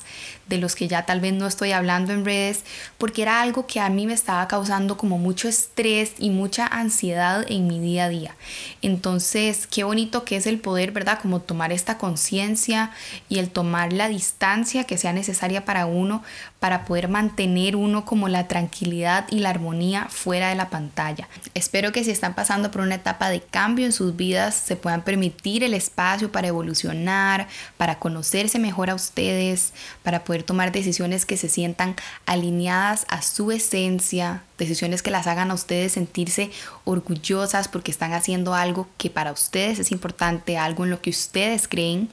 de 0.48 0.58
los 0.58 0.76
que 0.76 0.86
ya 0.86 1.06
tal 1.06 1.20
vez 1.20 1.32
no 1.32 1.46
estoy 1.46 1.72
hablando 1.72 2.12
en 2.12 2.24
redes, 2.24 2.62
porque 2.98 3.22
era 3.22 3.40
algo 3.40 3.66
que 3.66 3.80
a 3.80 3.88
mí 3.88 4.06
me 4.06 4.12
estaba 4.12 4.46
causando 4.48 4.96
como 4.96 5.18
mucho 5.18 5.48
estrés 5.48 6.12
y 6.18 6.30
mucha 6.30 6.66
ansiedad 6.66 7.44
en 7.48 7.66
mi 7.66 7.80
día 7.80 8.04
a 8.04 8.08
día. 8.08 8.36
Entonces, 8.82 9.66
qué 9.66 9.82
bonito 9.84 10.24
que 10.24 10.36
es 10.36 10.46
el 10.46 10.60
poder, 10.60 10.92
¿verdad? 10.92 11.18
Como 11.20 11.40
tomar 11.40 11.72
esta 11.72 11.98
conciencia 11.98 12.90
y 13.28 13.38
el 13.38 13.50
tomar 13.50 13.92
la 13.92 14.08
distancia 14.08 14.84
que 14.84 14.98
sea 14.98 15.12
necesaria 15.12 15.64
para 15.64 15.86
uno 15.86 16.22
para 16.60 16.84
poder 16.84 17.08
mantener 17.08 17.76
uno 17.76 18.04
como 18.04 18.28
la 18.28 18.48
tranquilidad 18.48 19.26
y 19.30 19.40
la 19.40 19.50
armonía 19.50 20.06
fuera 20.08 20.48
de 20.48 20.54
la 20.54 20.70
pantalla. 20.70 21.28
Espero 21.54 21.92
que 21.92 22.04
si 22.04 22.10
están 22.10 22.34
pasando 22.34 22.70
por 22.70 22.80
una 22.80 22.96
etapa 22.96 23.30
de 23.30 23.40
cambio 23.40 23.85
en 23.86 23.92
sus 23.92 24.16
vidas 24.16 24.54
se 24.54 24.76
puedan 24.76 25.02
permitir 25.02 25.64
el 25.64 25.72
espacio 25.72 26.30
para 26.30 26.48
evolucionar, 26.48 27.48
para 27.76 27.98
conocerse 27.98 28.58
mejor 28.58 28.90
a 28.90 28.94
ustedes, 28.94 29.72
para 30.02 30.24
poder 30.24 30.42
tomar 30.42 30.72
decisiones 30.72 31.24
que 31.24 31.36
se 31.36 31.48
sientan 31.48 31.96
alineadas 32.26 33.06
a 33.08 33.22
su 33.22 33.50
esencia, 33.50 34.42
decisiones 34.58 35.02
que 35.02 35.10
las 35.10 35.26
hagan 35.26 35.50
a 35.50 35.54
ustedes 35.54 35.92
sentirse 35.92 36.50
orgullosas 36.84 37.68
porque 37.68 37.90
están 37.90 38.12
haciendo 38.12 38.54
algo 38.54 38.88
que 38.98 39.10
para 39.10 39.32
ustedes 39.32 39.78
es 39.78 39.92
importante, 39.92 40.58
algo 40.58 40.84
en 40.84 40.90
lo 40.90 41.00
que 41.00 41.10
ustedes 41.10 41.68
creen. 41.68 42.10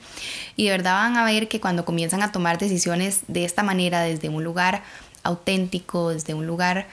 Y 0.55 0.65
de 0.65 0.71
verdad 0.71 0.95
van 0.95 1.17
a 1.17 1.25
ver 1.25 1.47
que 1.47 1.59
cuando 1.59 1.85
comienzan 1.85 2.23
a 2.23 2.31
tomar 2.31 2.57
decisiones 2.57 3.21
de 3.27 3.45
esta 3.45 3.63
manera, 3.63 4.01
desde 4.01 4.29
un 4.29 4.43
lugar 4.43 4.83
auténtico, 5.23 6.09
desde 6.09 6.33
un 6.33 6.45
lugar 6.45 6.87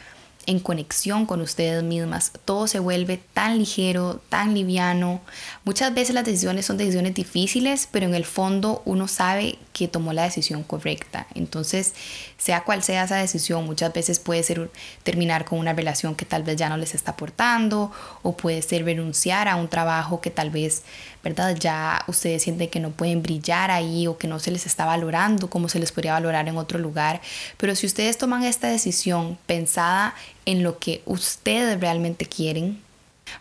en 0.51 0.59
conexión 0.59 1.27
con 1.27 1.41
ustedes 1.41 1.83
mismas. 1.85 2.33
Todo 2.45 2.67
se 2.67 2.81
vuelve 2.81 3.19
tan 3.19 3.59
ligero, 3.59 4.21
tan 4.29 4.53
liviano. 4.53 5.21
Muchas 5.65 5.95
veces 5.95 6.15
las 6.15 6.25
decisiones 6.25 6.67
son 6.67 6.77
decisiones 6.77 7.15
difíciles, 7.15 7.89
pero 7.91 8.07
en 8.07 8.15
el 8.17 8.25
fondo 8.25 8.83
uno 8.85 9.07
sabe 9.07 9.59
que 9.73 9.87
tomó 9.87 10.13
la 10.13 10.25
decisión 10.25 10.65
correcta. 10.65 11.29
Entonces, 11.37 11.95
sea 12.37 12.65
cual 12.65 12.83
sea 12.83 13.05
esa 13.05 13.17
decisión, 13.17 13.65
muchas 13.65 13.93
veces 13.93 14.19
puede 14.19 14.43
ser 14.43 14.71
terminar 15.05 15.45
con 15.45 15.61
una 15.61 15.73
relación 15.73 16.17
que 16.17 16.25
tal 16.25 16.43
vez 16.43 16.57
ya 16.57 16.69
no 16.69 16.77
les 16.77 16.97
está 16.97 17.13
aportando 17.13 17.93
o 18.23 18.37
puede 18.37 18.61
ser 18.63 18.85
renunciar 18.85 19.47
a 19.47 19.55
un 19.55 19.69
trabajo 19.69 20.21
que 20.21 20.31
tal 20.31 20.51
vez, 20.51 20.83
¿verdad? 21.23 21.57
Ya 21.57 22.05
ustedes 22.07 22.43
sienten 22.43 22.69
que 22.69 22.81
no 22.81 22.91
pueden 22.91 23.23
brillar 23.23 23.71
ahí 23.71 24.07
o 24.07 24.17
que 24.19 24.29
no 24.29 24.39
se 24.39 24.51
les 24.51 24.67
está 24.67 24.87
valorando 24.87 25.51
como 25.51 25.69
se 25.69 25.79
les 25.79 25.93
podría 25.93 26.13
valorar 26.13 26.49
en 26.49 26.57
otro 26.57 26.79
lugar. 26.79 27.21
Pero 27.57 27.75
si 27.75 27.87
ustedes 27.87 28.19
toman 28.19 28.45
esta 28.45 28.69
decisión 28.69 29.39
pensada 29.47 30.15
en 30.47 30.63
lo 30.63 30.79
que 30.79 31.03
ustedes 31.05 31.79
realmente 31.81 32.27
quieren, 32.27 32.81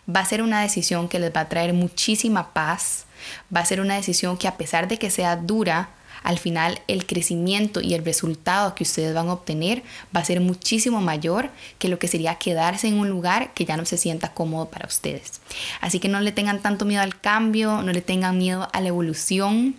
va 0.08 0.20
a 0.20 0.24
ser 0.24 0.42
una 0.42 0.60
decisión 0.60 1.08
que 1.08 1.18
les 1.18 1.34
va 1.34 1.40
a 1.40 1.48
traer 1.48 1.72
muchísima 1.72 2.52
paz, 2.52 3.06
va 3.54 3.60
a 3.60 3.64
ser 3.64 3.80
una 3.80 3.96
decisión 3.96 4.36
que 4.36 4.48
a 4.48 4.56
pesar 4.56 4.88
de 4.88 4.98
que 4.98 5.10
sea 5.10 5.36
dura, 5.36 5.90
al 6.22 6.38
final 6.38 6.80
el 6.88 7.06
crecimiento 7.06 7.80
y 7.80 7.94
el 7.94 8.04
resultado 8.04 8.74
que 8.74 8.84
ustedes 8.84 9.14
van 9.14 9.28
a 9.28 9.32
obtener 9.32 9.82
va 10.14 10.20
a 10.20 10.24
ser 10.24 10.40
muchísimo 10.40 11.00
mayor 11.00 11.50
que 11.78 11.88
lo 11.88 11.98
que 11.98 12.08
sería 12.08 12.36
quedarse 12.36 12.88
en 12.88 12.98
un 12.98 13.08
lugar 13.08 13.52
que 13.54 13.64
ya 13.64 13.76
no 13.76 13.84
se 13.84 13.96
sienta 13.96 14.32
cómodo 14.32 14.66
para 14.70 14.86
ustedes. 14.86 15.40
Así 15.80 15.98
que 16.00 16.08
no 16.08 16.20
le 16.20 16.32
tengan 16.32 16.60
tanto 16.60 16.84
miedo 16.84 17.02
al 17.02 17.18
cambio, 17.20 17.82
no 17.82 17.92
le 17.92 18.02
tengan 18.02 18.38
miedo 18.38 18.68
a 18.72 18.80
la 18.80 18.88
evolución. 18.88 19.76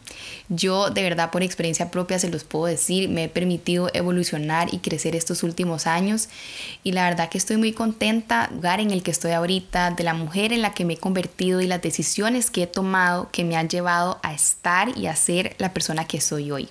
Yo 0.50 0.90
de 0.90 1.04
verdad 1.04 1.32
por 1.32 1.44
experiencia 1.44 1.92
propia 1.92 2.20
se 2.20 2.30
los 2.30 2.44
puedo 2.44 2.66
decir, 2.66 3.10
me 3.10 3.26
he 3.26 3.30
permitido 3.30 3.90
evolucionar 3.94 4.74
y 4.74 4.80
crecer 4.80 5.16
estos 5.16 5.44
últimos 5.44 5.88
años 5.88 6.30
y 6.84 6.92
la 6.92 7.10
verdad 7.10 7.30
que 7.30 7.38
estoy 7.38 7.58
muy 7.58 7.74
contenta 7.74 8.48
del 8.48 8.56
lugar 8.62 8.80
en 8.80 8.92
el 8.92 9.04
que 9.04 9.12
estoy 9.12 9.32
ahorita, 9.32 9.92
de 9.92 10.04
la 10.04 10.14
mujer 10.14 10.54
en 10.54 10.62
la 10.62 10.74
que 10.74 10.86
me 10.86 10.94
he 10.94 10.98
convertido 10.98 11.62
y 11.62 11.68
las 11.68 11.82
decisiones 11.82 12.52
que 12.52 12.64
he 12.64 12.68
tomado 12.68 13.30
que 13.32 13.44
me 13.44 13.56
han 13.56 13.70
llevado 13.70 14.20
a 14.24 14.34
estar 14.34 14.98
y 14.98 15.08
a 15.08 15.16
ser 15.16 15.56
la 15.58 15.74
persona 15.74 16.06
que 16.06 16.22
soy 16.22 16.31
hoy. 16.36 16.70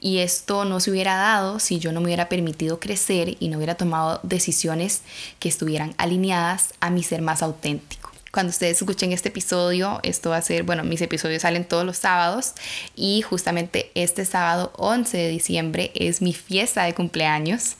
Y 0.00 0.18
esto 0.18 0.64
no 0.64 0.80
se 0.80 0.90
hubiera 0.90 1.16
dado 1.16 1.58
si 1.58 1.78
yo 1.78 1.92
no 1.92 2.00
me 2.00 2.06
hubiera 2.06 2.28
permitido 2.28 2.80
crecer 2.80 3.36
y 3.40 3.48
no 3.48 3.58
hubiera 3.58 3.74
tomado 3.74 4.20
decisiones 4.22 5.02
que 5.38 5.48
estuvieran 5.48 5.94
alineadas 5.98 6.72
a 6.80 6.90
mi 6.90 7.02
ser 7.02 7.20
más 7.20 7.42
auténtico 7.42 7.99
cuando 8.32 8.50
ustedes 8.50 8.80
escuchen 8.80 9.12
este 9.12 9.28
episodio, 9.28 9.98
esto 10.02 10.30
va 10.30 10.36
a 10.36 10.42
ser, 10.42 10.62
bueno, 10.62 10.84
mis 10.84 11.00
episodios 11.00 11.42
salen 11.42 11.64
todos 11.64 11.84
los 11.84 11.96
sábados 11.96 12.52
y 12.94 13.22
justamente 13.22 13.90
este 13.94 14.24
sábado 14.24 14.72
11 14.76 15.16
de 15.16 15.28
diciembre 15.28 15.90
es 15.94 16.22
mi 16.22 16.32
fiesta 16.32 16.84
de 16.84 16.94
cumpleaños. 16.94 17.76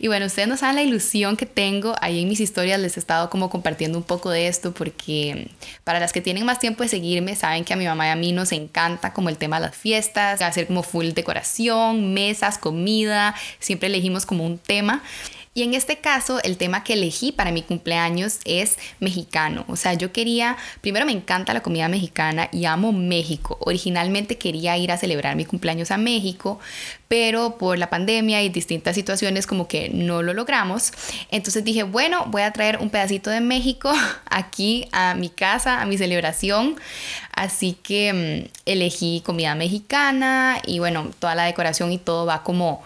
Y 0.00 0.08
bueno, 0.08 0.26
ustedes 0.26 0.48
no 0.48 0.56
saben 0.56 0.76
la 0.76 0.82
ilusión 0.82 1.36
que 1.36 1.46
tengo, 1.46 1.94
ahí 2.00 2.22
en 2.22 2.28
mis 2.28 2.40
historias 2.40 2.80
les 2.80 2.96
he 2.96 3.00
estado 3.00 3.30
como 3.30 3.48
compartiendo 3.48 3.96
un 3.96 4.04
poco 4.04 4.30
de 4.30 4.48
esto 4.48 4.72
porque 4.72 5.48
para 5.84 6.00
las 6.00 6.12
que 6.12 6.20
tienen 6.20 6.44
más 6.44 6.58
tiempo 6.58 6.82
de 6.82 6.88
seguirme 6.88 7.36
saben 7.36 7.64
que 7.64 7.72
a 7.72 7.76
mi 7.76 7.86
mamá 7.86 8.08
y 8.08 8.10
a 8.10 8.16
mí 8.16 8.32
nos 8.32 8.50
encanta 8.50 9.12
como 9.12 9.28
el 9.28 9.38
tema 9.38 9.60
de 9.60 9.66
las 9.66 9.76
fiestas, 9.76 10.42
hacer 10.42 10.66
como 10.66 10.82
full 10.82 11.10
decoración, 11.10 12.12
mesas, 12.12 12.58
comida, 12.58 13.36
siempre 13.60 13.88
elegimos 13.88 14.26
como 14.26 14.44
un 14.44 14.58
tema. 14.58 15.02
Y 15.54 15.64
en 15.64 15.74
este 15.74 15.98
caso, 15.98 16.40
el 16.42 16.56
tema 16.56 16.82
que 16.82 16.94
elegí 16.94 17.30
para 17.30 17.52
mi 17.52 17.62
cumpleaños 17.62 18.38
es 18.46 18.78
mexicano. 19.00 19.66
O 19.68 19.76
sea, 19.76 19.92
yo 19.92 20.10
quería, 20.10 20.56
primero 20.80 21.04
me 21.04 21.12
encanta 21.12 21.52
la 21.52 21.60
comida 21.60 21.88
mexicana 21.88 22.48
y 22.52 22.64
amo 22.64 22.90
México. 22.92 23.58
Originalmente 23.60 24.38
quería 24.38 24.78
ir 24.78 24.90
a 24.90 24.96
celebrar 24.96 25.36
mi 25.36 25.44
cumpleaños 25.44 25.90
a 25.90 25.98
México, 25.98 26.58
pero 27.06 27.58
por 27.58 27.76
la 27.76 27.90
pandemia 27.90 28.42
y 28.42 28.48
distintas 28.48 28.94
situaciones 28.94 29.46
como 29.46 29.68
que 29.68 29.90
no 29.90 30.22
lo 30.22 30.32
logramos. 30.32 30.90
Entonces 31.30 31.62
dije, 31.62 31.82
bueno, 31.82 32.24
voy 32.28 32.42
a 32.42 32.52
traer 32.52 32.78
un 32.78 32.88
pedacito 32.88 33.28
de 33.28 33.42
México 33.42 33.92
aquí 34.30 34.88
a 34.92 35.14
mi 35.14 35.28
casa, 35.28 35.82
a 35.82 35.84
mi 35.84 35.98
celebración. 35.98 36.76
Así 37.34 37.74
que 37.82 38.48
mm, 38.48 38.60
elegí 38.64 39.22
comida 39.22 39.54
mexicana 39.54 40.62
y 40.66 40.78
bueno, 40.78 41.10
toda 41.18 41.34
la 41.34 41.44
decoración 41.44 41.92
y 41.92 41.98
todo 41.98 42.24
va 42.24 42.42
como 42.42 42.82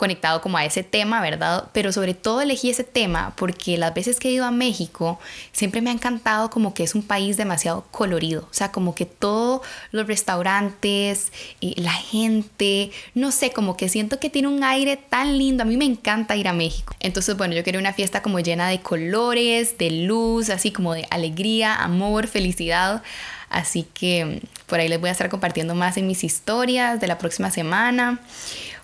conectado 0.00 0.40
como 0.40 0.56
a 0.56 0.64
ese 0.64 0.82
tema, 0.82 1.20
¿verdad? 1.20 1.68
Pero 1.74 1.92
sobre 1.92 2.14
todo 2.14 2.40
elegí 2.40 2.70
ese 2.70 2.84
tema 2.84 3.34
porque 3.36 3.76
las 3.76 3.92
veces 3.92 4.18
que 4.18 4.30
he 4.30 4.32
ido 4.32 4.46
a 4.46 4.50
México 4.50 5.20
siempre 5.52 5.82
me 5.82 5.90
ha 5.90 5.92
encantado 5.92 6.48
como 6.48 6.72
que 6.72 6.82
es 6.82 6.94
un 6.94 7.02
país 7.02 7.36
demasiado 7.36 7.84
colorido, 7.90 8.48
o 8.50 8.54
sea, 8.54 8.72
como 8.72 8.94
que 8.94 9.04
todos 9.04 9.60
los 9.92 10.06
restaurantes, 10.06 11.32
y 11.60 11.78
la 11.78 11.92
gente, 11.92 12.92
no 13.14 13.30
sé, 13.30 13.52
como 13.52 13.76
que 13.76 13.90
siento 13.90 14.18
que 14.18 14.30
tiene 14.30 14.48
un 14.48 14.64
aire 14.64 14.96
tan 14.96 15.36
lindo, 15.36 15.64
a 15.64 15.66
mí 15.66 15.76
me 15.76 15.84
encanta 15.84 16.34
ir 16.34 16.48
a 16.48 16.54
México. 16.54 16.94
Entonces, 17.00 17.36
bueno, 17.36 17.54
yo 17.54 17.62
quería 17.62 17.78
una 17.78 17.92
fiesta 17.92 18.22
como 18.22 18.40
llena 18.40 18.68
de 18.70 18.80
colores, 18.80 19.76
de 19.76 19.90
luz, 19.90 20.48
así 20.48 20.70
como 20.70 20.94
de 20.94 21.06
alegría, 21.10 21.74
amor, 21.74 22.26
felicidad. 22.26 23.02
Así 23.50 23.82
que 23.92 24.24
mm, 24.24 24.66
por 24.66 24.80
ahí 24.80 24.88
les 24.88 24.98
voy 24.98 25.10
a 25.10 25.12
estar 25.12 25.28
compartiendo 25.28 25.74
más 25.74 25.98
en 25.98 26.06
mis 26.06 26.24
historias 26.24 27.00
de 27.00 27.06
la 27.06 27.18
próxima 27.18 27.50
semana 27.50 28.20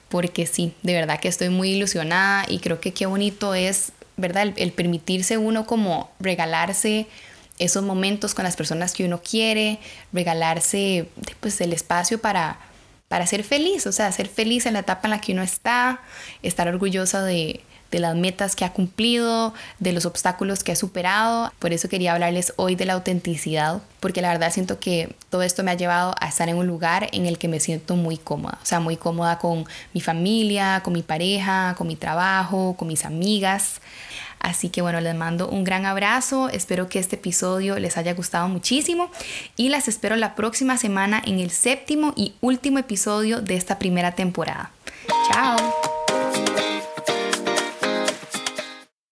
porque 0.09 0.47
sí, 0.47 0.73
de 0.83 0.95
verdad 0.95 1.21
que 1.21 1.29
estoy 1.29 1.49
muy 1.49 1.71
ilusionada 1.71 2.45
y 2.49 2.59
creo 2.61 2.81
que 2.81 2.93
qué 2.93 3.07
bonito 3.07 3.55
es, 3.55 3.93
¿verdad? 4.17 4.53
El, 4.57 4.73
permitirse 4.73 5.39
uno 5.39 5.67
como 5.67 6.11
regalarse 6.21 7.07
esos 7.59 7.83
momentos 7.83 8.35
con 8.35 8.45
las 8.45 8.57
personas 8.57 8.93
que 8.93 9.05
uno 9.05 9.21
quiere, 9.23 9.79
regalarse 10.13 11.09
pues 11.41 11.61
el 11.61 11.73
espacio 11.73 12.21
para, 12.21 12.61
para 13.09 13.27
ser 13.27 13.45
feliz, 13.45 13.87
o 13.87 13.93
sea, 13.93 14.13
ser 14.13 14.29
feliz 14.29 14.67
en 14.67 14.75
la 14.75 14.81
etapa 14.81 15.03
en 15.05 15.11
la 15.11 15.21
que 15.21 15.33
uno 15.33 15.43
está, 15.43 16.03
estar 16.43 16.69
orgullosa 16.69 17.23
de, 17.23 17.63
de 17.97 18.01
las 18.01 18.15
metas 18.15 18.55
que 18.55 18.67
ha 18.67 18.75
cumplido, 18.75 19.55
de 19.79 19.93
los 19.93 20.05
obstáculos 20.05 20.63
que 20.63 20.73
ha 20.73 20.77
superado. 20.77 21.51
Por 21.59 21.73
eso 21.73 21.89
quería 21.89 22.13
hablarles 22.13 22.53
hoy 22.57 22.75
de 22.75 22.85
la 22.85 22.93
autenticidad, 22.93 23.81
porque 24.01 24.21
la 24.21 24.29
verdad 24.29 24.53
siento 24.53 24.79
que 24.79 25.17
todo 25.31 25.43
esto 25.43 25.63
me 25.63 25.71
ha 25.71 25.75
llevado 25.75 26.15
a 26.21 26.29
estar 26.29 26.47
en 26.51 26.57
un 26.57 26.67
lugar 26.67 27.09
en 27.13 27.25
el 27.25 27.39
que 27.39 27.49
me 27.49 27.59
siento 27.59 27.97
muy 27.97 28.19
cómoda, 28.19 28.59
o 28.63 28.67
sea, 28.67 28.81
muy 28.81 28.99
cómoda 28.99 29.39
con 29.39 29.65
mi 29.95 30.03
familia, 30.03 30.83
con 30.85 30.93
mi 30.93 31.03
pareja, 31.03 31.75
con 31.79 31.87
mi 31.87 31.97
trabajo, 31.97 32.77
con 32.79 32.87
mis 32.89 33.07
amigas. 33.07 33.81
Así 34.41 34.69
que 34.69 34.83
bueno, 34.83 35.01
les 35.01 35.15
mando 35.15 35.49
un 35.49 35.65
gran 35.65 35.87
abrazo, 35.87 36.51
espero 36.51 36.91
que 36.91 36.99
este 36.99 37.17
episodio 37.17 37.79
les 37.79 37.97
haya 37.97 38.13
gustado 38.13 38.47
muchísimo 38.49 39.11
y 39.57 39.71
las 39.71 39.89
espero 39.89 40.17
la 40.17 40.35
próxima 40.35 40.77
semana 40.77 41.23
en 41.25 41.41
el 41.41 41.51
séptimo 41.51 42.13
y 42.15 42.35
último 42.43 42.79
episodio 42.79 43.41
de 43.41 43.57
esta 43.57 43.79
primera 43.79 44.13
temporada. 44.13 44.71
Chao. 45.33 45.96